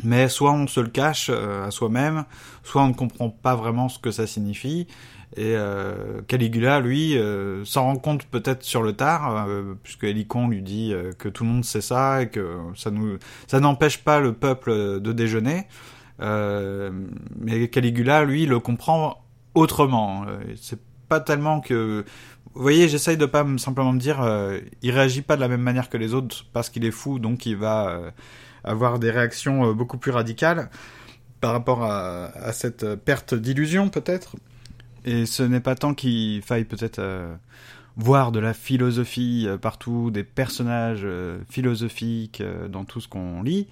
mais 0.03 0.29
soit 0.29 0.53
on 0.53 0.67
se 0.67 0.81
le 0.81 0.89
cache 0.89 1.31
à 1.31 1.71
soi-même, 1.71 2.25
soit 2.65 2.83
on 2.83 2.89
ne 2.89 2.95
comprend 2.95 3.31
pas 3.31 3.55
vraiment 3.55 3.89
ce 3.89 4.01
que 4.01 4.11
ça 4.11 4.27
signifie. 4.27 4.89
Et 5.37 5.55
euh, 5.55 6.23
Caligula, 6.27 6.81
lui, 6.81 7.19
euh, 7.19 7.63
s'en 7.67 7.85
rend 7.85 7.97
compte 7.97 8.25
peut-être 8.25 8.63
sur 8.63 8.83
le 8.83 8.95
tard, 8.95 9.47
euh, 9.47 9.75
puisque 9.83 10.05
Hélicon 10.05 10.49
lui 10.49 10.63
dit 10.63 10.95
que 11.19 11.29
tout 11.29 11.45
le 11.45 11.51
monde 11.51 11.65
sait 11.65 11.83
ça 11.83 12.23
et 12.23 12.31
que 12.31 12.57
ça 12.75 13.61
n'empêche 13.61 14.03
pas 14.03 14.19
le 14.19 14.33
peuple 14.33 15.01
de 15.01 15.13
déjeuner. 15.13 15.67
mais 16.19 17.69
Caligula, 17.69 18.25
lui, 18.25 18.47
le 18.47 18.61
comprend 18.61 19.23
autrement. 19.55 20.25
C'est 20.57 20.81
pas 21.09 21.21
tellement 21.21 21.61
que, 21.61 22.05
vous 22.55 22.63
voyez, 22.63 22.89
j'essaye 22.89 23.19
de 23.19 23.27
pas 23.27 23.45
simplement 23.59 23.93
me 23.93 24.01
dire, 24.01 24.27
il 24.81 24.91
réagit 24.91 25.23
pas 25.23 25.37
de 25.37 25.43
la 25.43 25.49
même 25.49 25.61
manière 25.61 25.91
que 25.91 25.99
les 25.99 26.15
autres 26.15 26.47
parce 26.55 26.71
qu'il 26.71 26.87
est 26.87 26.91
fou, 26.91 27.19
donc 27.19 27.45
il 27.45 27.57
va 27.57 28.01
avoir 28.65 28.99
des 28.99 29.11
réactions 29.11 29.75
beaucoup 29.75 29.99
plus 29.99 30.13
radicales 30.13 30.71
par 31.43 31.53
rapport 31.53 31.85
à 31.85 32.53
cette 32.55 32.95
perte 32.95 33.35
d'illusion 33.35 33.91
peut-être. 33.91 34.37
Et 35.07 35.25
ce 35.25 35.45
n'est 35.45 35.61
pas 35.61 35.77
tant 35.77 35.95
qu'il 35.95 36.43
faille 36.43 36.65
peut-être 36.65 36.99
euh, 36.99 37.33
voir 37.97 38.33
de 38.33 38.41
la 38.41 38.53
philosophie 38.53 39.45
euh, 39.47 39.57
partout, 39.57 40.11
des 40.11 40.25
personnages 40.25 41.03
euh, 41.05 41.39
philosophiques 41.49 42.43
dans 42.69 42.85
tout 42.85 43.01
ce 43.01 43.07
qu'on 43.07 43.43
lit, 43.43 43.69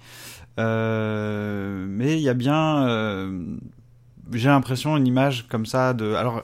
mais 0.57 2.13
il 2.17 2.21
y 2.21 2.29
a 2.29 2.33
bien, 2.33 3.27
j'ai 4.31 4.47
l'impression, 4.47 4.95
une 4.95 5.05
image 5.05 5.47
comme 5.49 5.65
ça 5.65 5.93
de... 5.93 6.13
Alors, 6.13 6.43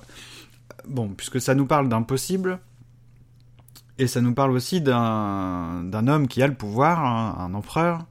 bon, 0.85 1.07
puisque 1.07 1.39
ça 1.39 1.55
nous 1.55 1.65
parle 1.65 1.87
d'impossible, 1.87 2.59
et 3.97 4.07
ça 4.07 4.19
nous 4.19 4.33
parle 4.33 4.51
aussi 4.51 4.81
d'un 4.81 6.07
homme 6.07 6.27
qui 6.27 6.43
a 6.43 6.47
le 6.47 6.55
pouvoir, 6.55 7.39
un 7.39 7.53
empereur, 7.53 8.05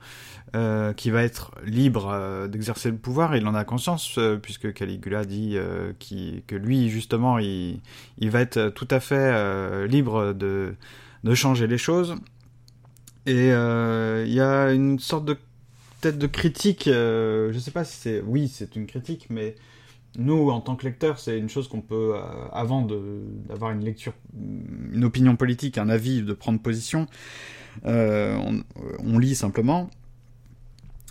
euh, 0.57 0.93
qui 0.93 1.13
va 1.13 1.23
être 1.23 1.53
libre 1.65 2.09
euh, 2.11 2.49
d'exercer 2.49 2.91
le 2.91 2.97
pouvoir, 2.97 3.37
il 3.37 3.47
en 3.47 3.55
a 3.55 3.63
conscience, 3.63 4.19
euh, 4.19 4.37
puisque 4.37 4.73
Caligula 4.73 5.25
dit 5.25 5.57
que 6.49 6.57
lui, 6.57 6.89
justement, 6.89 7.39
il, 7.39 7.81
va 8.21 8.41
être 8.41 8.71
tout 8.71 8.89
à 8.91 8.99
fait 8.99 9.87
libre 9.87 10.33
de, 10.33 10.75
changer 11.35 11.69
les 11.69 11.79
choses. 11.79 12.17
Et 13.27 13.51
il 13.51 14.33
y 14.33 14.41
a 14.41 14.73
une 14.73 14.99
sorte 14.99 15.25
de 15.25 15.35
peut-être 16.01 16.19
de 16.19 16.27
critique, 16.27 16.85
je 16.87 17.57
sais 17.61 17.71
pas 17.71 17.85
si 17.85 17.97
c'est... 17.97 18.21
Oui, 18.21 18.49
c'est 18.49 18.75
une 18.75 18.87
critique, 18.87 19.29
mais 19.31 19.55
nous, 20.19 20.51
en 20.51 20.61
tant 20.61 20.75
que 20.75 20.85
lecteurs, 20.85 21.21
c'est 21.21 21.39
une 21.39 21.49
chose 21.49 21.69
qu'on 21.69 21.83
peut, 21.83 22.15
avant 22.53 22.83
d'avoir 22.83 23.71
une 23.71 23.85
lecture, 23.85 24.15
une 24.35 25.05
opinion 25.05 25.37
politique, 25.37 25.79
un 25.79 25.89
avis, 25.89 26.23
de 26.23 26.33
prendre 26.33 26.59
position, 26.59 27.07
on, 27.85 28.63
on, 28.99 29.19
lit 29.21 29.37
simplement. 29.37 29.91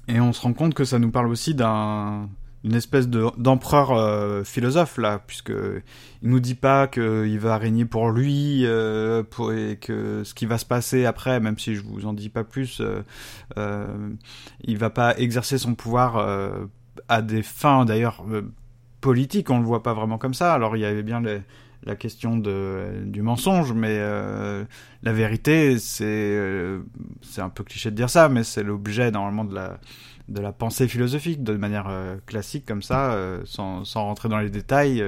Et 0.09 0.19
on 0.19 0.33
se 0.33 0.41
rend 0.41 0.53
compte 0.53 0.73
que 0.73 0.85
ça 0.85 0.97
nous 0.97 1.11
parle 1.11 1.27
aussi 1.27 1.53
d'un 1.53 2.27
espèce 2.73 3.07
d'empereur 3.07 3.91
euh, 3.91 4.43
philosophe 4.43 4.97
là, 4.97 5.21
puisque 5.25 5.53
il 6.23 6.29
nous 6.29 6.39
dit 6.39 6.55
pas 6.55 6.87
qu'il 6.87 7.39
va 7.39 7.57
régner 7.59 7.85
pour 7.85 8.09
lui 8.09 8.65
euh, 8.65 9.23
et 9.55 9.75
que 9.75 10.23
ce 10.23 10.33
qui 10.33 10.47
va 10.47 10.57
se 10.57 10.65
passer 10.65 11.05
après, 11.05 11.39
même 11.39 11.59
si 11.59 11.75
je 11.75 11.83
vous 11.83 12.07
en 12.07 12.13
dis 12.13 12.29
pas 12.29 12.43
plus, 12.43 12.81
euh, 12.81 13.03
euh 13.57 13.85
il 14.63 14.79
va 14.79 14.89
pas 14.89 15.15
exercer 15.17 15.59
son 15.59 15.75
pouvoir 15.75 16.17
à 17.07 17.21
des 17.21 17.43
fins 17.43 17.85
d'ailleurs 17.85 18.25
politiques. 19.01 19.51
On 19.51 19.59
le 19.59 19.65
voit 19.65 19.83
pas 19.83 19.93
vraiment 19.93 20.17
comme 20.17 20.33
ça. 20.33 20.53
Alors 20.53 20.75
il 20.75 20.79
y 20.79 20.85
avait 20.85 21.03
bien 21.03 21.21
les, 21.21 21.41
la 21.83 21.95
question 21.95 22.37
de, 22.37 23.03
du 23.05 23.21
mensonge, 23.21 23.73
mais 23.73 23.97
euh, 23.99 24.65
la 25.03 25.13
vérité, 25.13 25.77
c'est 25.79 26.05
euh, 26.05 26.81
c'est 27.21 27.41
un 27.41 27.49
peu 27.49 27.63
cliché 27.63 27.91
de 27.91 27.95
dire 27.95 28.09
ça, 28.09 28.29
mais 28.29 28.43
c'est 28.43 28.63
l'objet 28.63 29.11
normalement 29.11 29.45
de 29.45 29.55
la 29.55 29.79
de 30.27 30.41
la 30.41 30.51
pensée 30.51 30.87
philosophique 30.87 31.43
de 31.43 31.53
manière 31.53 31.87
euh, 31.89 32.17
classique 32.27 32.63
comme 32.63 32.83
ça, 32.83 33.17
sans, 33.45 33.83
sans 33.83 34.03
rentrer 34.03 34.29
dans 34.29 34.37
les 34.37 34.51
détails. 34.51 35.03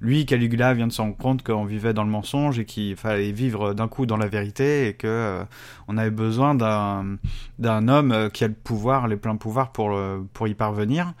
lui, 0.00 0.26
Caligula, 0.26 0.74
vient 0.74 0.86
de 0.86 0.92
se 0.92 1.02
rendre 1.02 1.16
compte 1.16 1.42
qu'on 1.42 1.64
vivait 1.64 1.92
dans 1.92 2.04
le 2.04 2.10
mensonge 2.10 2.60
et 2.60 2.64
qu'il 2.64 2.94
fallait 2.94 3.32
vivre 3.32 3.74
d'un 3.74 3.88
coup 3.88 4.06
dans 4.06 4.16
la 4.16 4.28
vérité 4.28 4.86
et 4.86 4.94
que 4.94 5.42
on 5.88 5.96
avait 5.98 6.12
besoin 6.12 6.54
d'un 6.54 7.16
d'un 7.58 7.88
homme 7.88 8.30
qui 8.32 8.44
a 8.44 8.48
le 8.48 8.54
pouvoir, 8.54 9.08
les 9.08 9.16
pleins 9.16 9.36
pouvoirs 9.36 9.72
pour 9.72 9.98
pour 10.32 10.46
y 10.46 10.54
parvenir. 10.54 11.14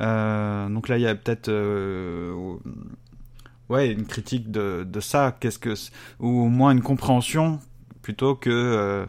donc 0.00 0.88
là, 0.88 0.98
il 0.98 1.02
y 1.02 1.06
a 1.06 1.14
peut-être 1.14 1.48
ouais, 3.70 3.90
une 3.92 4.04
critique 4.04 4.50
de, 4.50 4.84
de 4.84 5.00
ça, 5.00 5.34
qu'est-ce 5.40 5.58
que, 5.58 5.74
ou 6.18 6.42
au 6.42 6.48
moins 6.48 6.72
une 6.72 6.82
compréhension 6.82 7.60
plutôt 8.02 8.34
que 8.34 8.50
euh, 8.50 9.06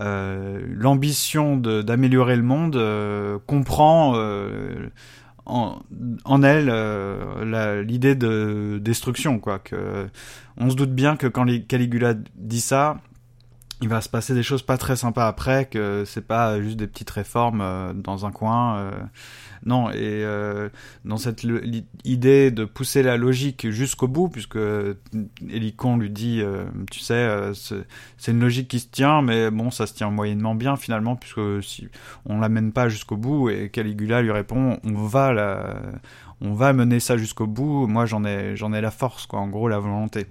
euh, 0.00 0.60
l'ambition 0.68 1.56
d'améliorer 1.56 2.36
le 2.36 2.42
monde 2.42 2.76
euh, 2.76 3.38
comprend 3.46 4.14
en, 5.46 6.42
elle 6.42 6.70
l'idée 7.86 8.14
de 8.14 8.78
destruction, 8.80 9.38
quoi. 9.38 9.62
On 10.58 10.70
se 10.70 10.76
doute 10.76 10.94
bien 10.94 11.16
que 11.16 11.26
quand 11.26 11.46
Caligula 11.66 12.14
dit 12.34 12.60
ça, 12.60 12.98
il 13.80 13.88
va 13.88 14.00
se 14.00 14.08
passer 14.08 14.34
des 14.34 14.42
choses 14.42 14.62
pas 14.62 14.78
très 14.78 14.96
sympas 14.96 15.26
après, 15.26 15.66
que 15.66 16.04
c'est 16.06 16.26
pas 16.26 16.60
juste 16.60 16.76
des 16.76 16.86
petites 16.86 17.10
réformes 17.10 17.92
dans 18.02 18.26
un 18.26 18.32
coin. 18.32 18.90
Non, 19.66 19.90
et 19.90 19.96
euh, 20.24 20.68
dans 21.04 21.16
cette 21.16 21.44
idée 22.04 22.52
de 22.52 22.64
pousser 22.64 23.02
la 23.02 23.16
logique 23.16 23.68
jusqu'au 23.70 24.06
bout, 24.06 24.28
puisque 24.28 24.58
Hélicon 25.50 25.96
lui 25.96 26.08
dit, 26.08 26.40
euh, 26.40 26.66
tu 26.88 27.00
sais, 27.00 27.14
euh, 27.14 27.52
c'est 27.52 28.30
une 28.30 28.38
logique 28.38 28.68
qui 28.68 28.78
se 28.78 28.86
tient, 28.86 29.22
mais 29.22 29.50
bon, 29.50 29.72
ça 29.72 29.88
se 29.88 29.94
tient 29.94 30.08
moyennement 30.08 30.54
bien 30.54 30.76
finalement, 30.76 31.16
puisque 31.16 31.64
si 31.64 31.88
on 32.26 32.38
l'amène 32.38 32.70
pas 32.72 32.88
jusqu'au 32.88 33.16
bout, 33.16 33.50
et 33.50 33.68
Caligula 33.68 34.22
lui 34.22 34.30
répond, 34.30 34.78
on 34.84 35.04
va 35.04 35.26
on 36.40 36.52
va 36.52 36.72
mener 36.72 37.00
ça 37.00 37.16
jusqu'au 37.16 37.48
bout. 37.48 37.88
Moi, 37.88 38.06
j'en 38.06 38.24
ai, 38.24 38.54
j'en 38.56 38.72
ai 38.72 38.80
la 38.80 38.90
force, 38.92 39.26
quoi. 39.26 39.40
En 39.40 39.48
gros, 39.48 39.68
la 39.68 39.78
volonté. 39.78 40.26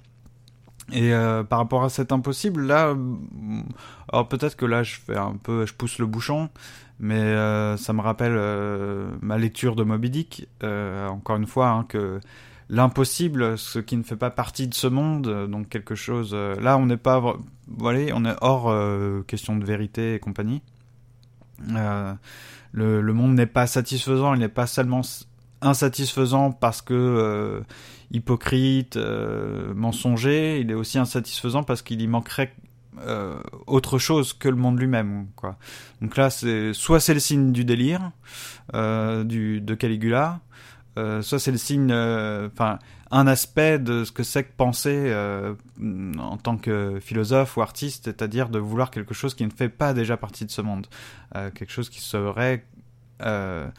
Et 0.92 1.13
euh, 1.13 1.44
par 1.44 1.60
rapport 1.60 1.84
à 1.84 1.89
cet 1.89 2.12
impossible, 2.12 2.65
là, 2.65 2.96
alors 4.12 4.27
peut-être 4.27 4.56
que 4.56 4.65
là, 4.65 4.84
je 4.84 4.96
fais 4.96 5.18
un 5.18 5.36
peu, 5.42 5.65
je 5.65 5.74
pousse 5.74 5.98
le 5.98 6.06
bouchon, 6.06 6.50
mais 7.00 7.15
euh, 7.15 7.75
ça 7.75 7.92
me 7.94 8.01
rappelle 8.01 8.36
euh, 8.36 9.10
ma 9.22 9.38
lecture 9.38 9.75
de 9.75 9.84
Moby 9.84 10.10
Dick, 10.12 10.48
encore 10.62 11.38
une 11.38 11.48
fois, 11.48 11.70
hein, 11.70 11.86
que 11.89 12.20
l'impossible, 12.70 13.58
ce 13.58 13.80
qui 13.80 13.98
ne 13.98 14.04
fait 14.04 14.15
pas 14.15 14.30
partie 14.30 14.68
de 14.68 14.74
ce 14.74 14.88
monde, 14.88 15.48
donc 15.50 15.70
quelque 15.70 15.96
chose. 15.96 16.36
là, 16.36 16.77
on 16.77 16.86
n'est 16.86 16.98
pas, 16.98 17.36
voilà, 17.68 18.13
on 18.13 18.25
est 18.25 18.36
hors 18.42 18.74
question 19.25 19.56
de 19.56 19.65
vérité 19.65 20.15
et 20.15 20.20
compagnie. 20.20 20.62
Le, 21.68 23.01
le, 23.01 23.13
monde 23.13 23.34
n'est 23.34 23.46
pas 23.46 23.65
satisfaisant, 23.65 24.34
il 24.34 24.39
n'est 24.39 24.50
pas 24.50 24.68
seulement 24.68 25.01
insatisfaisant 25.65 26.51
parce 26.51 26.81
que 26.81 27.63
hypocrite, 28.12 28.98
mensonger. 29.75 30.60
Il 30.60 30.72
est 30.72 30.75
aussi 30.75 30.98
insatisfaisant 30.98 31.63
parce 31.63 31.81
qu'il 31.81 32.01
y 32.01 32.07
manquerait 32.07 32.53
autre 33.67 33.98
chose 33.98 34.34
que 34.34 34.48
le 34.48 34.55
monde 34.55 34.79
lui-même. 34.79 35.27
Quoi. 35.36 35.57
Donc 36.01 36.15
là, 36.15 36.29
soit 36.29 37.00
c'est 37.00 37.13
le 37.13 37.19
signe 37.19 37.51
du 37.51 37.65
délire 37.65 38.12
du, 38.74 39.62
de 39.62 39.75
Caligula, 39.75 40.39
soit 41.22 41.39
c'est 41.39 41.51
le 41.51 41.57
signe, 41.57 41.91
enfin 41.91 42.79
un 43.12 43.27
aspect 43.27 43.79
de 43.79 44.03
ce 44.03 44.12
que 44.12 44.24
c'est 44.24 44.43
que 44.43 44.53
penser 44.55 45.05
euh, 45.07 45.53
en 46.17 46.38
tant 46.38 46.57
que 46.57 47.00
philosophe 47.00 47.57
ou 47.57 47.62
artiste, 47.62 48.05
c'est-à-dire 48.05 48.50
de 48.50 48.60
vouloir 48.60 48.91
quelque 48.91 49.13
chose 49.13 49.36
qui 49.36 49.45
ne 49.45 49.51
fait 49.51 49.69
pas 49.69 49.93
déjà 49.93 50.17
partie 50.17 50.45
de 50.45 50.51
ce 50.51 50.62
monde, 50.62 50.88
euh, 51.36 51.51
quelque 51.51 51.72
chose 51.72 51.89
qui 51.89 52.01
serait 52.01 52.65
euh, 53.22 53.69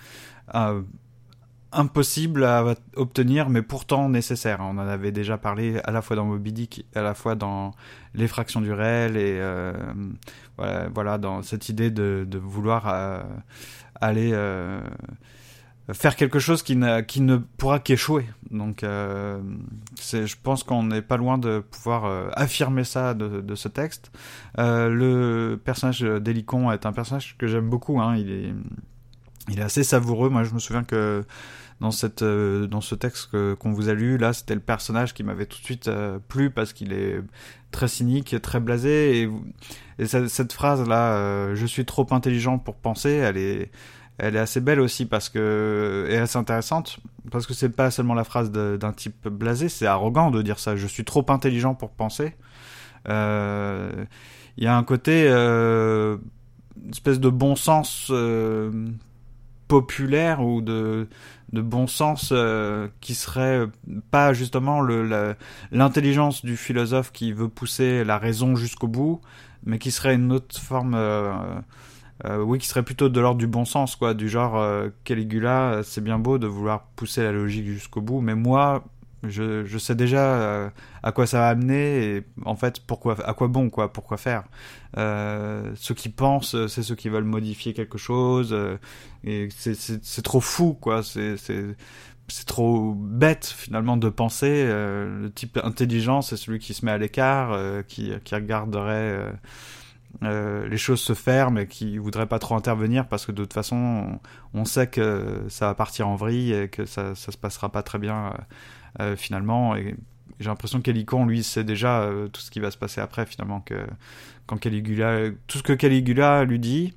impossible 1.76 2.44
à 2.44 2.74
obtenir, 2.96 3.48
mais 3.50 3.62
pourtant 3.62 4.08
nécessaire. 4.08 4.58
On 4.60 4.78
en 4.78 4.78
avait 4.78 5.12
déjà 5.12 5.38
parlé 5.38 5.80
à 5.84 5.90
la 5.92 6.02
fois 6.02 6.16
dans 6.16 6.24
Moby 6.24 6.52
Dick, 6.52 6.86
à 6.94 7.02
la 7.02 7.14
fois 7.14 7.34
dans 7.34 7.72
les 8.14 8.28
fractions 8.28 8.60
du 8.60 8.72
réel, 8.72 9.16
et 9.16 9.40
voilà, 10.56 10.88
voilà, 10.94 11.18
dans 11.18 11.42
cette 11.42 11.68
idée 11.68 11.90
de, 11.90 12.38
vouloir 12.38 12.86
aller 14.00 14.32
faire 15.92 16.16
quelque 16.16 16.38
chose 16.38 16.62
qui, 16.62 16.76
ne 16.76 17.36
pourra 17.36 17.78
qu'échouer. 17.78 18.26
Donc, 18.50 18.82
euh, 18.82 19.40
je 20.00 20.34
pense 20.42 20.64
qu'on 20.64 20.82
n'est 20.82 21.02
pas 21.02 21.16
loin 21.16 21.38
de 21.38 21.60
pouvoir 21.60 22.04
euh, 22.04 22.28
affirmer 22.34 22.84
ça 22.84 23.14
de, 23.14 23.54
ce 23.54 23.68
texte. 23.68 24.10
Euh, 24.58 24.88
le 24.88 25.56
personnage 25.56 26.00
d'Hélicon 26.00 26.72
est 26.72 26.86
un 26.86 26.92
personnage 26.92 27.36
que 27.38 27.46
j'aime 27.46 27.68
beaucoup. 27.68 28.00
Hein. 28.00 28.16
Il 28.16 29.58
est 29.58 29.62
assez 29.62 29.84
savoureux. 29.84 30.28
Moi, 30.28 30.42
je 30.42 30.54
me 30.54 30.58
souviens 30.58 30.84
que 30.84 31.24
dans, 31.80 31.90
cette, 31.90 32.22
euh, 32.22 32.66
dans 32.66 32.80
ce 32.80 32.94
texte 32.94 33.30
qu'on 33.56 33.72
vous 33.72 33.88
a 33.88 33.94
lu, 33.94 34.18
là, 34.18 34.32
c'était 34.32 34.54
le 34.54 34.60
personnage 34.60 35.14
qui 35.14 35.22
m'avait 35.22 35.46
tout 35.46 35.58
de 35.58 35.64
suite 35.64 35.88
euh, 35.88 36.18
plu 36.28 36.50
parce 36.50 36.72
qu'il 36.72 36.92
est 36.92 37.20
très 37.70 37.88
cynique, 37.88 38.40
très 38.42 38.60
blasé. 38.60 39.22
Et, 39.22 39.30
et 39.98 40.06
cette, 40.06 40.52
phrase-là, 40.52 41.54
je 41.54 41.66
suis 41.66 41.84
trop 41.84 42.06
intelligent 42.10 42.58
pour 42.58 42.76
penser, 42.76 43.10
elle 43.10 43.36
est 43.36 43.70
elle 44.18 44.34
est 44.34 44.38
assez 44.38 44.60
belle 44.60 44.80
aussi 44.80 45.04
parce 45.04 45.28
que 45.28 46.06
et 46.08 46.16
assez 46.16 46.38
intéressante 46.38 47.00
parce 47.30 47.46
que 47.46 47.54
c'est 47.54 47.68
pas 47.68 47.90
seulement 47.90 48.14
la 48.14 48.24
phrase 48.24 48.50
d'un 48.50 48.92
type 48.92 49.28
blasé, 49.28 49.68
c'est 49.68 49.86
arrogant 49.86 50.30
de 50.30 50.42
dire 50.42 50.58
ça. 50.58 50.76
Je 50.76 50.86
suis 50.86 51.04
trop 51.04 51.24
intelligent 51.28 51.74
pour 51.74 51.90
penser. 51.90 52.34
Euh, 53.08 54.04
il 54.56 54.64
y 54.64 54.66
a 54.66 54.76
un 54.76 54.84
côté 54.84 55.26
euh, 55.28 56.16
espèce 56.90 57.20
de 57.20 57.28
bon 57.28 57.56
sens 57.56 58.08
euh, 58.10 58.70
populaire 59.68 60.40
ou 60.40 60.60
de 60.60 61.08
bon 61.52 61.86
sens 61.86 62.30
euh, 62.32 62.88
qui 63.00 63.14
serait 63.14 63.66
pas 64.10 64.32
justement 64.32 64.80
l'intelligence 65.72 66.44
du 66.44 66.56
philosophe 66.56 67.12
qui 67.12 67.32
veut 67.32 67.48
pousser 67.48 68.04
la 68.04 68.18
raison 68.18 68.56
jusqu'au 68.56 68.88
bout, 68.88 69.20
mais 69.64 69.78
qui 69.78 69.90
serait 69.90 70.14
une 70.14 70.32
autre 70.32 70.58
forme 70.60 70.94
euh, 70.94 71.32
euh, 72.24 72.42
oui, 72.42 72.58
qui 72.58 72.66
serait 72.66 72.82
plutôt 72.82 73.08
de 73.08 73.20
l'ordre 73.20 73.38
du 73.38 73.46
bon 73.46 73.64
sens, 73.64 73.94
quoi, 73.94 74.14
du 74.14 74.28
genre 74.28 74.56
euh, 74.56 74.88
Caligula, 75.04 75.72
euh, 75.72 75.82
c'est 75.82 76.00
bien 76.00 76.18
beau 76.18 76.38
de 76.38 76.46
vouloir 76.46 76.84
pousser 76.96 77.22
la 77.22 77.32
logique 77.32 77.66
jusqu'au 77.66 78.00
bout, 78.00 78.20
mais 78.22 78.34
moi, 78.34 78.84
je, 79.28 79.78
sais 79.78 79.94
déjà 79.94 80.70
à 81.02 81.12
quoi 81.12 81.26
ça 81.26 81.40
va 81.40 81.48
amener 81.48 82.04
et 82.04 82.24
en 82.44 82.56
fait 82.56 82.80
pourquoi, 82.80 83.16
à 83.28 83.34
quoi 83.34 83.48
bon, 83.48 83.70
quoi, 83.70 83.92
pourquoi 83.92 84.16
faire. 84.16 84.44
ceux 84.96 85.94
qui 85.94 86.08
pensent, 86.08 86.66
c'est 86.66 86.82
ceux 86.82 86.94
qui 86.94 87.08
veulent 87.08 87.24
modifier 87.24 87.74
quelque 87.74 87.98
chose, 87.98 88.56
et 89.24 89.48
c'est 89.50 90.22
trop 90.22 90.40
fou, 90.40 90.74
quoi. 90.74 91.02
C'est 91.02 91.36
c'est 92.28 92.44
trop 92.44 92.92
bête 92.92 93.46
finalement 93.46 93.96
de 93.96 94.08
penser. 94.08 94.64
le 94.66 95.30
type 95.34 95.58
intelligent, 95.62 96.22
c'est 96.22 96.36
celui 96.36 96.58
qui 96.58 96.74
se 96.74 96.84
met 96.84 96.92
à 96.92 96.98
l'écart, 96.98 97.56
qui, 97.86 98.12
qui 98.24 98.34
regarderait 98.34 99.32
euh, 100.22 100.66
les 100.68 100.78
choses 100.78 101.00
se 101.00 101.12
ferment 101.12 101.60
et 101.60 101.66
qui 101.66 101.98
voudraient 101.98 102.26
pas 102.26 102.38
trop 102.38 102.54
intervenir 102.54 103.06
parce 103.06 103.26
que 103.26 103.32
de 103.32 103.42
toute 103.42 103.52
façon 103.52 104.18
on, 104.54 104.64
sait 104.64 104.86
que 104.86 105.44
ça 105.48 105.66
va 105.66 105.74
partir 105.74 106.08
en 106.08 106.16
vrille 106.16 106.54
et 106.54 106.68
que 106.68 106.86
ça, 106.86 107.14
ça 107.14 107.32
se 107.32 107.36
passera 107.36 107.70
pas 107.70 107.82
très 107.82 107.98
bien 107.98 108.26
euh, 108.26 108.30
euh, 108.30 108.85
finalement 109.16 109.76
et 109.76 109.94
j'ai 110.40 110.48
l'impression 110.48 110.80
qu'Hélicon 110.80 111.26
lui 111.26 111.42
sait 111.42 111.64
déjà 111.64 112.10
tout 112.32 112.40
ce 112.40 112.50
qui 112.50 112.60
va 112.60 112.70
se 112.70 112.78
passer 112.78 113.00
après 113.00 113.26
finalement 113.26 113.60
que 113.60 113.74
quand 114.46 114.56
Caligula 114.56 115.30
tout 115.46 115.58
ce 115.58 115.62
que 115.62 115.72
Caligula 115.72 116.44
lui 116.44 116.58
dit 116.58 116.94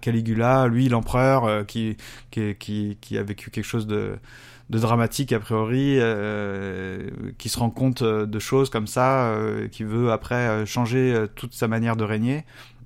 Caligula 0.00 0.68
lui 0.68 0.88
l'empereur 0.88 1.66
qui, 1.66 1.96
qui, 2.30 2.96
qui, 3.00 3.18
a 3.18 3.22
vécu 3.22 3.50
quelque 3.50 3.64
chose 3.64 3.86
de 3.86 4.18
de 4.70 4.78
dramatique 4.78 5.32
a 5.32 5.40
priori, 5.40 5.98
euh, 5.98 7.10
qui 7.38 7.48
se 7.48 7.58
rend 7.58 7.70
compte 7.70 8.02
euh, 8.02 8.26
de 8.26 8.38
choses 8.38 8.70
comme 8.70 8.86
ça, 8.86 9.26
euh, 9.26 9.68
qui 9.68 9.84
veut 9.84 10.10
après 10.10 10.64
changer 10.66 11.26
toute 11.34 11.54
sa 11.54 11.68
manière 11.68 11.96
de 11.96 12.04
régner. 12.04 12.44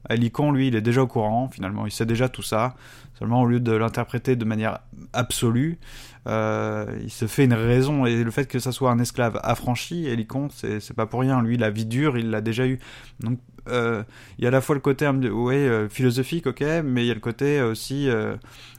Helicon, 0.08 0.52
lui, 0.52 0.68
il 0.68 0.74
est 0.74 0.80
déjà 0.80 1.02
au 1.02 1.06
courant, 1.06 1.48
finalement, 1.48 1.86
il 1.86 1.92
sait 1.92 2.06
déjà 2.06 2.28
tout 2.28 2.42
ça. 2.42 2.74
Seulement, 3.18 3.42
au 3.42 3.46
lieu 3.46 3.60
de 3.60 3.72
l'interpréter 3.72 4.36
de 4.36 4.44
manière 4.44 4.80
absolue, 5.12 5.78
il 6.26 7.10
se 7.10 7.26
fait 7.26 7.44
une 7.44 7.54
raison. 7.54 8.06
Et 8.06 8.22
le 8.22 8.30
fait 8.30 8.46
que 8.46 8.58
ça 8.58 8.72
soit 8.72 8.90
un 8.90 8.98
esclave 8.98 9.40
affranchi, 9.42 10.06
Helicon, 10.06 10.48
c'est 10.50 10.94
pas 10.94 11.06
pour 11.06 11.20
rien. 11.20 11.42
Lui, 11.42 11.56
la 11.56 11.70
vie 11.70 11.86
dure, 11.86 12.18
il 12.18 12.30
l'a 12.30 12.40
déjà 12.40 12.66
eu. 12.66 12.78
Donc, 13.20 13.38
il 13.66 14.04
y 14.38 14.44
a 14.44 14.48
à 14.48 14.50
la 14.50 14.60
fois 14.60 14.74
le 14.74 14.80
côté 14.80 15.06
ouais, 15.08 15.88
philosophique, 15.90 16.46
ok, 16.46 16.62
mais 16.84 17.04
il 17.04 17.06
y 17.06 17.10
a 17.10 17.14
le 17.14 17.20
côté 17.20 17.60
aussi, 17.62 18.08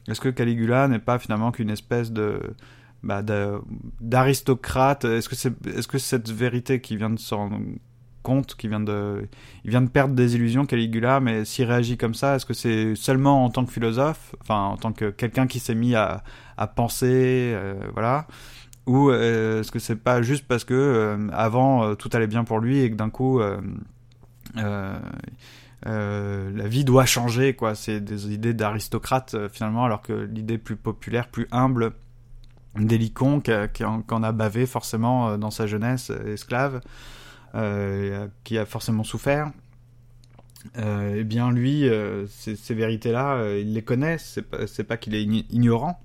est-ce 0.07 0.21
que 0.21 0.29
Caligula 0.29 0.87
n'est 0.87 0.99
pas 0.99 1.19
finalement 1.19 1.51
qu'une 1.51 1.69
espèce 1.69 2.11
de 2.11 2.39
bah, 3.03 3.23
d'aristocrate? 4.01 5.05
Est-ce 5.05 5.29
que 5.29 5.35
c'est 5.35 5.53
est-ce 5.67 5.87
que 5.87 5.99
cette 5.99 6.29
vérité 6.31 6.81
qui 6.81 6.97
vient 6.97 7.11
de 7.11 7.19
se 7.19 7.33
rendre 7.35 7.59
compte, 8.23 8.55
qui 8.55 8.67
vient 8.67 8.79
de 8.79 9.27
il 9.63 9.71
vient 9.71 9.81
de 9.81 9.89
perdre 9.89 10.13
des 10.15 10.35
illusions 10.35 10.65
Caligula, 10.65 11.19
mais 11.19 11.45
s'il 11.45 11.65
réagit 11.65 11.97
comme 11.97 12.13
ça, 12.13 12.35
est-ce 12.35 12.45
que 12.45 12.53
c'est 12.53 12.95
seulement 12.95 13.45
en 13.45 13.49
tant 13.49 13.65
que 13.65 13.71
philosophe, 13.71 14.35
enfin 14.41 14.61
en 14.61 14.77
tant 14.77 14.91
que 14.91 15.09
quelqu'un 15.09 15.47
qui 15.47 15.59
s'est 15.59 15.75
mis 15.75 15.95
à, 15.95 16.23
à 16.59 16.67
penser, 16.67 17.51
euh, 17.53 17.75
voilà, 17.93 18.27
ou 18.85 19.09
euh, 19.09 19.61
est-ce 19.61 19.71
que 19.71 19.79
c'est 19.79 19.95
pas 19.95 20.21
juste 20.21 20.45
parce 20.47 20.65
que 20.65 20.73
euh, 20.73 21.29
avant 21.31 21.95
tout 21.95 22.09
allait 22.13 22.27
bien 22.27 22.43
pour 22.43 22.59
lui 22.59 22.79
et 22.79 22.91
que 22.91 22.95
d'un 22.95 23.09
coup 23.09 23.39
la 25.85 26.67
vie 26.67 26.83
doit 26.83 27.05
changer, 27.05 27.53
quoi. 27.55 27.75
C'est 27.75 28.01
des 28.01 28.33
idées 28.33 28.53
d'aristocrate 28.53 29.35
finalement, 29.49 29.85
alors 29.85 30.01
que 30.01 30.13
l'idée 30.13 30.57
plus 30.57 30.75
populaire, 30.75 31.29
plus 31.29 31.47
humble 31.51 31.93
d'Hélicon 32.75 33.39
qui, 33.39 33.51
a 33.51 34.31
bavé 34.31 34.65
forcément 34.65 35.37
dans 35.37 35.51
sa 35.51 35.65
jeunesse 35.65 36.11
esclave, 36.27 36.81
qui 38.43 38.57
a 38.57 38.65
forcément 38.65 39.03
souffert. 39.03 39.51
eh 40.77 41.23
bien 41.23 41.51
lui, 41.51 41.89
ces, 42.27 42.73
vérités-là, 42.73 43.57
il 43.57 43.73
les 43.73 43.81
connaît. 43.81 44.17
C'est 44.17 44.43
pas, 44.43 44.65
pas 44.87 44.97
qu'il 44.97 45.15
est 45.15 45.23
ignorant, 45.23 45.99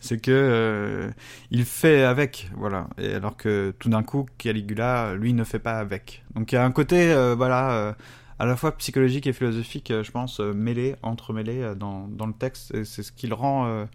c'est 0.00 0.20
que 0.20 1.10
il 1.50 1.64
fait 1.64 2.02
avec, 2.04 2.50
voilà. 2.56 2.88
Et 2.98 3.14
alors 3.14 3.36
que 3.36 3.74
tout 3.78 3.90
d'un 3.90 4.02
coup, 4.02 4.26
Caligula, 4.38 5.14
lui, 5.14 5.32
ne 5.32 5.44
fait 5.44 5.58
pas 5.58 5.78
avec. 5.78 6.24
Donc 6.34 6.52
il 6.52 6.54
y 6.54 6.58
a 6.58 6.64
un 6.64 6.72
côté, 6.72 7.14
voilà, 7.36 7.96
à 8.40 8.46
la 8.46 8.56
fois 8.56 8.72
psychologique 8.78 9.26
et 9.26 9.32
philosophique, 9.32 9.92
je 10.02 10.10
pense, 10.10 10.40
mêlé, 10.40 10.96
entremêlé 11.02 11.74
dans, 11.76 12.08
dans 12.08 12.26
le 12.26 12.32
texte. 12.32 12.84
C'est 12.84 13.02
ce 13.02 13.12
qui 13.12 13.28
le 13.28 13.34
rend 13.34 13.86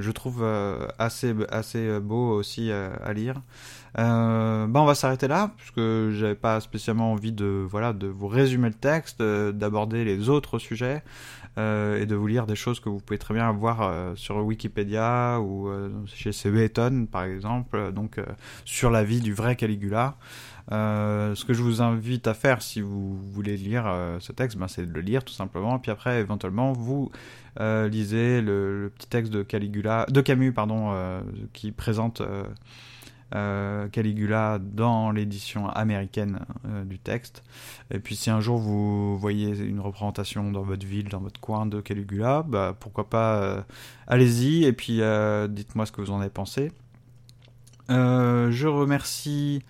je 0.00 0.10
trouve 0.10 0.40
euh, 0.42 0.86
assez, 0.98 1.34
assez 1.50 2.00
beau 2.00 2.30
aussi 2.30 2.70
à 2.72 3.12
lire. 3.12 3.42
Euh, 3.98 4.66
bah 4.66 4.80
on 4.80 4.84
va 4.84 4.94
s'arrêter 4.94 5.28
là, 5.28 5.52
puisque 5.56 6.10
j'avais 6.12 6.34
pas 6.34 6.60
spécialement 6.60 7.12
envie 7.12 7.32
de, 7.32 7.66
voilà, 7.68 7.92
de 7.92 8.06
vous 8.06 8.28
résumer 8.28 8.68
le 8.68 8.74
texte, 8.74 9.20
euh, 9.20 9.52
d'aborder 9.52 10.04
les 10.04 10.28
autres 10.28 10.58
sujets, 10.58 11.02
et 11.56 12.06
de 12.06 12.14
vous 12.14 12.26
lire 12.26 12.46
des 12.46 12.54
choses 12.54 12.80
que 12.80 12.88
vous 12.88 13.00
pouvez 13.00 13.18
très 13.18 13.34
bien 13.34 13.52
voir 13.52 14.16
sur 14.16 14.38
Wikipédia 14.38 15.38
ou 15.42 15.68
chez 16.06 16.32
C.B. 16.32 16.68
par 17.10 17.24
exemple, 17.24 17.92
donc 17.92 18.18
sur 18.64 18.90
la 18.90 19.04
vie 19.04 19.20
du 19.20 19.34
vrai 19.34 19.56
Caligula. 19.56 20.16
Euh, 20.72 21.34
ce 21.34 21.44
que 21.44 21.52
je 21.52 21.62
vous 21.62 21.82
invite 21.82 22.26
à 22.28 22.34
faire 22.34 22.62
si 22.62 22.80
vous 22.80 23.16
voulez 23.32 23.56
lire 23.56 23.86
euh, 23.86 24.18
ce 24.20 24.32
texte, 24.32 24.56
ben, 24.56 24.68
c'est 24.68 24.86
de 24.86 24.92
le 24.92 25.00
lire 25.00 25.24
tout 25.24 25.32
simplement. 25.32 25.78
Puis 25.78 25.90
après, 25.90 26.20
éventuellement, 26.20 26.72
vous 26.72 27.10
euh, 27.58 27.88
lisez 27.88 28.40
le, 28.40 28.92
petit 28.96 29.08
texte 29.08 29.32
de 29.32 29.42
Caligula, 29.42 30.06
de 30.08 30.20
Camus, 30.20 30.52
pardon, 30.52 30.94
qui 31.52 31.72
présente 31.72 32.22
Caligula 33.32 34.58
dans 34.60 35.10
l'édition 35.10 35.68
américaine 35.68 36.40
du 36.84 36.98
texte. 36.98 37.42
Et 37.90 37.98
puis, 37.98 38.14
si 38.14 38.30
un 38.30 38.40
jour 38.40 38.58
vous 38.58 39.18
voyez 39.18 39.56
une 39.58 39.80
représentation 39.80 40.52
dans 40.52 40.62
votre 40.62 40.86
ville, 40.86 41.08
dans 41.08 41.20
votre 41.20 41.40
coin 41.40 41.66
de 41.66 41.80
Caligula, 41.80 42.44
bah, 42.46 42.76
pourquoi 42.78 43.10
pas, 43.10 43.64
allez-y. 44.06 44.64
Et 44.64 44.72
puis, 44.72 45.00
dites-moi 45.48 45.86
ce 45.86 45.92
que 45.92 46.00
vous 46.00 46.12
en 46.12 46.20
avez 46.20 46.30
pensé. 46.30 46.70
je 47.88 48.66
remercie 48.66 49.62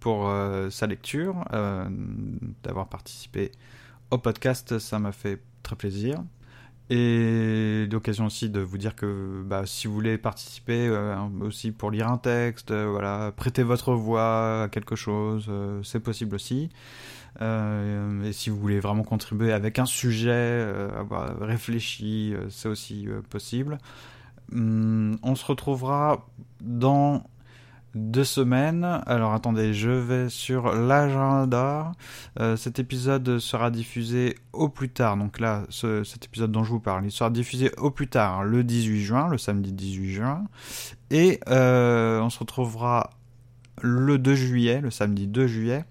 pour 0.00 0.28
euh, 0.28 0.70
sa 0.70 0.86
lecture, 0.86 1.44
euh, 1.52 1.88
d'avoir 2.62 2.88
participé 2.88 3.52
au 4.10 4.18
podcast, 4.18 4.78
ça 4.78 4.98
m'a 4.98 5.12
fait 5.12 5.40
très 5.62 5.76
plaisir. 5.76 6.22
Et 6.90 7.86
l'occasion 7.92 8.26
aussi 8.26 8.48
de 8.48 8.60
vous 8.60 8.78
dire 8.78 8.96
que 8.96 9.42
bah, 9.44 9.66
si 9.66 9.86
vous 9.86 9.92
voulez 9.92 10.16
participer 10.16 10.88
euh, 10.88 11.16
aussi 11.42 11.70
pour 11.70 11.90
lire 11.90 12.08
un 12.08 12.16
texte, 12.16 12.72
voilà, 12.72 13.32
prêter 13.36 13.62
votre 13.62 13.92
voix 13.92 14.62
à 14.64 14.68
quelque 14.68 14.96
chose, 14.96 15.50
c'est 15.82 16.00
possible 16.00 16.34
aussi. 16.34 16.70
et 17.40 18.32
si 18.32 18.48
vous 18.50 18.58
voulez 18.58 18.80
vraiment 18.80 19.04
contribuer 19.04 19.52
avec 19.52 19.78
un 19.78 19.84
sujet, 19.86 20.66
avoir 20.96 21.38
réfléchi, 21.40 22.34
c'est 22.48 22.68
aussi 22.68 23.06
possible. 23.28 23.78
Hum, 24.52 25.18
on 25.22 25.34
se 25.34 25.44
retrouvera 25.44 26.26
dans 26.62 27.22
deux 27.98 28.24
semaines. 28.24 29.02
Alors 29.06 29.32
attendez, 29.34 29.74
je 29.74 29.90
vais 29.90 30.28
sur 30.28 30.74
l'agenda. 30.74 31.92
Euh, 32.40 32.56
cet 32.56 32.78
épisode 32.78 33.38
sera 33.38 33.70
diffusé 33.70 34.36
au 34.52 34.68
plus 34.68 34.88
tard. 34.88 35.16
Donc 35.16 35.40
là, 35.40 35.64
cet 35.70 36.24
épisode 36.24 36.52
dont 36.52 36.64
je 36.64 36.70
vous 36.70 36.80
parle, 36.80 37.04
il 37.04 37.12
sera 37.12 37.30
diffusé 37.30 37.70
au 37.76 37.90
plus 37.90 38.08
tard 38.08 38.44
le 38.44 38.64
18 38.64 39.02
juin, 39.02 39.28
le 39.28 39.38
samedi 39.38 39.72
18 39.72 40.12
juin. 40.12 40.44
Et 41.10 41.40
euh, 41.48 42.20
on 42.20 42.30
se 42.30 42.38
retrouvera 42.38 43.10
le 43.82 44.18
2 44.18 44.34
juillet, 44.34 44.80
le 44.80 44.90
samedi 44.90 45.26
2 45.26 45.46
juillet 45.46 45.84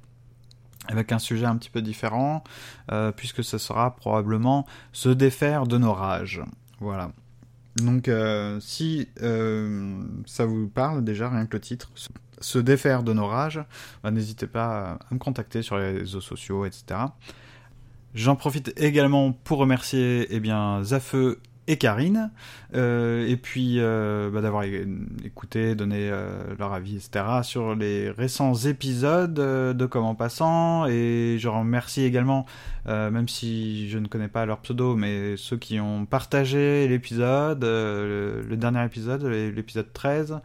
avec 0.88 1.12
un 1.12 1.20
sujet 1.20 1.46
un 1.46 1.58
petit 1.58 1.70
peu 1.70 1.82
différent, 1.82 2.44
euh, 2.92 3.12
puisque 3.12 3.44
ce 3.44 3.58
sera 3.58 3.96
probablement 3.96 4.66
se 4.94 5.10
défaire 5.10 5.68
de 5.68 5.78
nos 5.78 5.94
rages. 5.94 6.42
Voilà. 6.80 7.12
Donc, 7.84 8.08
euh, 8.08 8.60
si 8.60 9.08
euh, 9.22 10.04
ça 10.26 10.46
vous 10.46 10.68
parle 10.68 11.04
déjà, 11.04 11.30
rien 11.30 11.46
que 11.46 11.56
le 11.56 11.62
titre, 11.62 11.92
se 12.40 12.60
défaire 12.60 13.04
de 13.04 13.14
nos 13.14 13.28
rages, 13.28 13.64
bah, 14.04 14.12
n'hésitez 14.12 14.48
pas 14.48 15.00
à 15.10 15.14
me 15.14 15.20
contacter 15.20 15.62
sur 15.62 15.78
les 15.78 15.92
réseaux 16.00 16.22
sociaux, 16.22 16.66
etc. 16.66 17.00
J'en 18.14 18.36
profite 18.36 18.74
également 18.78 19.32
pour 19.32 19.60
remercier 19.60 20.28
eh 20.30 20.40
bien, 20.40 20.84
Zafeu 20.84 21.40
et 21.68 21.78
Karine, 21.78 22.32
euh, 22.76 23.28
et 23.28 23.36
puis 23.36 23.76
euh, 23.80 24.30
bah, 24.32 24.42
d'avoir 24.42 24.64
écouté, 25.24 25.76
donné 25.76 26.10
euh, 26.10 26.56
leur 26.58 26.74
avis, 26.74 26.96
etc. 26.96 27.26
sur 27.44 27.76
les 27.76 28.10
récents 28.10 28.54
épisodes 28.54 29.34
de 29.34 29.86
Comment 29.86 30.16
Passant, 30.16 30.86
et 30.88 31.38
je 31.40 31.48
remercie 31.48 32.04
également, 32.04 32.46
même 32.86 33.28
si 33.28 33.90
je 33.90 33.98
ne 34.00 34.08
connais 34.08 34.30
pas 34.30 34.46
leur 34.46 34.60
pseudo, 34.60 34.96
mais 34.96 35.36
ceux 35.36 35.58
qui 35.58 35.80
ont 35.80 36.06
partagé 36.06 36.88
l'épisode, 36.88 37.64
le, 37.64 38.56
dernier 38.56 38.86
épisode, 38.86 39.24
l'épisode 39.24 39.92
13, 39.92 40.40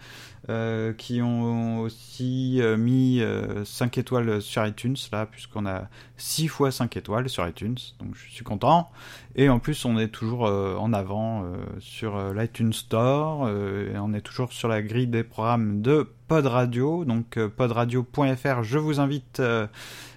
euh, 0.48 0.92
qui 0.92 1.22
ont 1.22 1.83
aussi 1.83 2.61
euh, 2.61 2.76
mis 2.76 3.22
5 3.64 3.96
euh, 3.96 4.00
étoiles 4.00 4.42
sur 4.42 4.66
iTunes, 4.66 4.96
là, 5.12 5.24
puisqu'on 5.26 5.66
a 5.66 5.88
6 6.16 6.48
fois 6.48 6.72
5 6.72 6.96
étoiles 6.96 7.28
sur 7.28 7.46
iTunes, 7.46 7.76
donc 8.00 8.16
je 8.16 8.28
suis 8.28 8.42
content. 8.42 8.90
Et 9.37 9.48
en 9.48 9.61
plus, 9.61 9.85
on 9.85 9.98
est 9.98 10.09
toujours 10.09 10.42
en 10.42 10.92
avant 10.92 11.46
sur 11.78 12.33
l'iTunes 12.35 12.72
Store, 12.72 13.48
et 13.48 13.96
on 13.98 14.12
est 14.12 14.20
toujours 14.20 14.52
sur 14.52 14.68
la 14.68 14.83
grille 14.83 15.07
des 15.07 15.22
programmes 15.22 15.81
de 15.81 16.09
Pod 16.26 16.46
Radio, 16.46 17.05
donc 17.05 17.38
podradio.fr, 17.46 18.62
je 18.62 18.78
vous 18.78 19.00
invite 19.00 19.40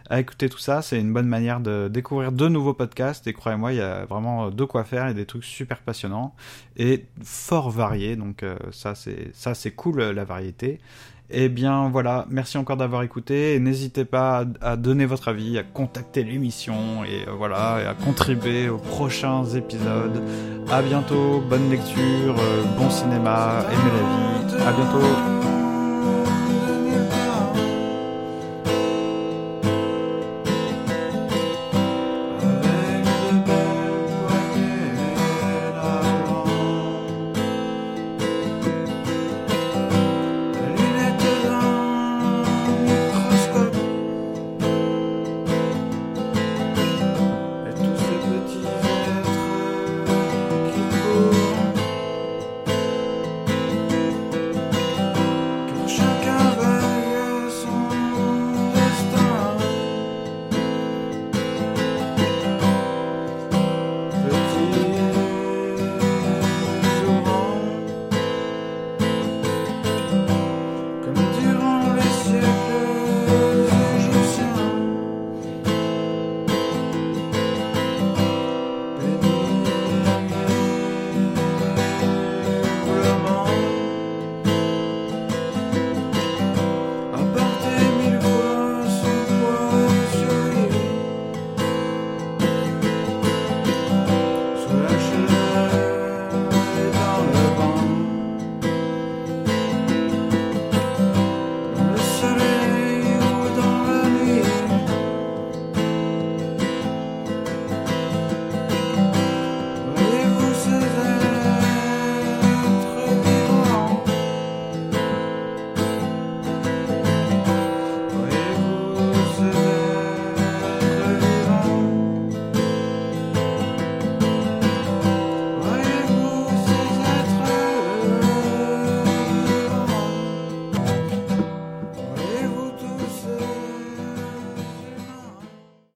à 0.10 0.20
écouter 0.20 0.50
tout 0.50 0.58
ça. 0.58 0.82
C'est 0.82 1.00
une 1.00 1.14
bonne 1.14 1.28
manière 1.28 1.60
de 1.60 1.88
découvrir 1.88 2.32
de 2.32 2.48
nouveaux 2.48 2.74
podcasts. 2.74 3.28
Et 3.28 3.34
croyez-moi, 3.34 3.74
il 3.74 3.78
y 3.78 3.82
a 3.82 4.06
vraiment 4.06 4.52
de 4.52 4.64
quoi 4.64 4.84
faire 4.84 5.08
et 5.08 5.14
des 5.14 5.26
trucs 5.26 5.46
super 5.46 5.80
passionnants 5.80 6.36
et 6.78 7.06
fort 7.24 7.70
variés. 7.70 8.16
Donc 8.16 8.44
euh, 8.44 8.56
ça, 8.72 8.96
c'est 8.96 9.32
ça, 9.34 9.54
c'est 9.54 9.72
cool 9.72 10.02
la 10.02 10.24
variété. 10.24 10.80
Et 11.32 11.46
eh 11.46 11.50
bien 11.50 11.90
voilà, 11.90 12.28
merci 12.30 12.58
encore 12.58 12.78
d'avoir 12.78 13.02
écouté. 13.02 13.60
N'hésitez 13.60 14.06
pas 14.06 14.46
à, 14.62 14.76
donner 14.76 15.08
votre 15.08 15.28
avis, 15.28 15.58
à 15.58 15.64
contacter 15.64 16.24
l'émission 16.24 17.04
et 17.04 17.28
euh, 17.28 17.32
voilà, 17.36 17.82
et 17.82 17.88
à 17.88 17.96
contribuer 17.96 18.70
aux 18.70 18.78
prochains 18.78 19.44
épisodes. 19.46 20.22
À 20.70 20.84
bientôt, 20.84 21.42
bonne 21.50 21.72
lecture, 21.72 22.36
euh, 22.38 22.64
bon 22.78 22.92
cinéma, 22.92 23.64
aimez 23.72 23.92
la 23.92 24.58
vie. 24.58 24.64
À 24.68 24.72
bientôt. 24.72 25.55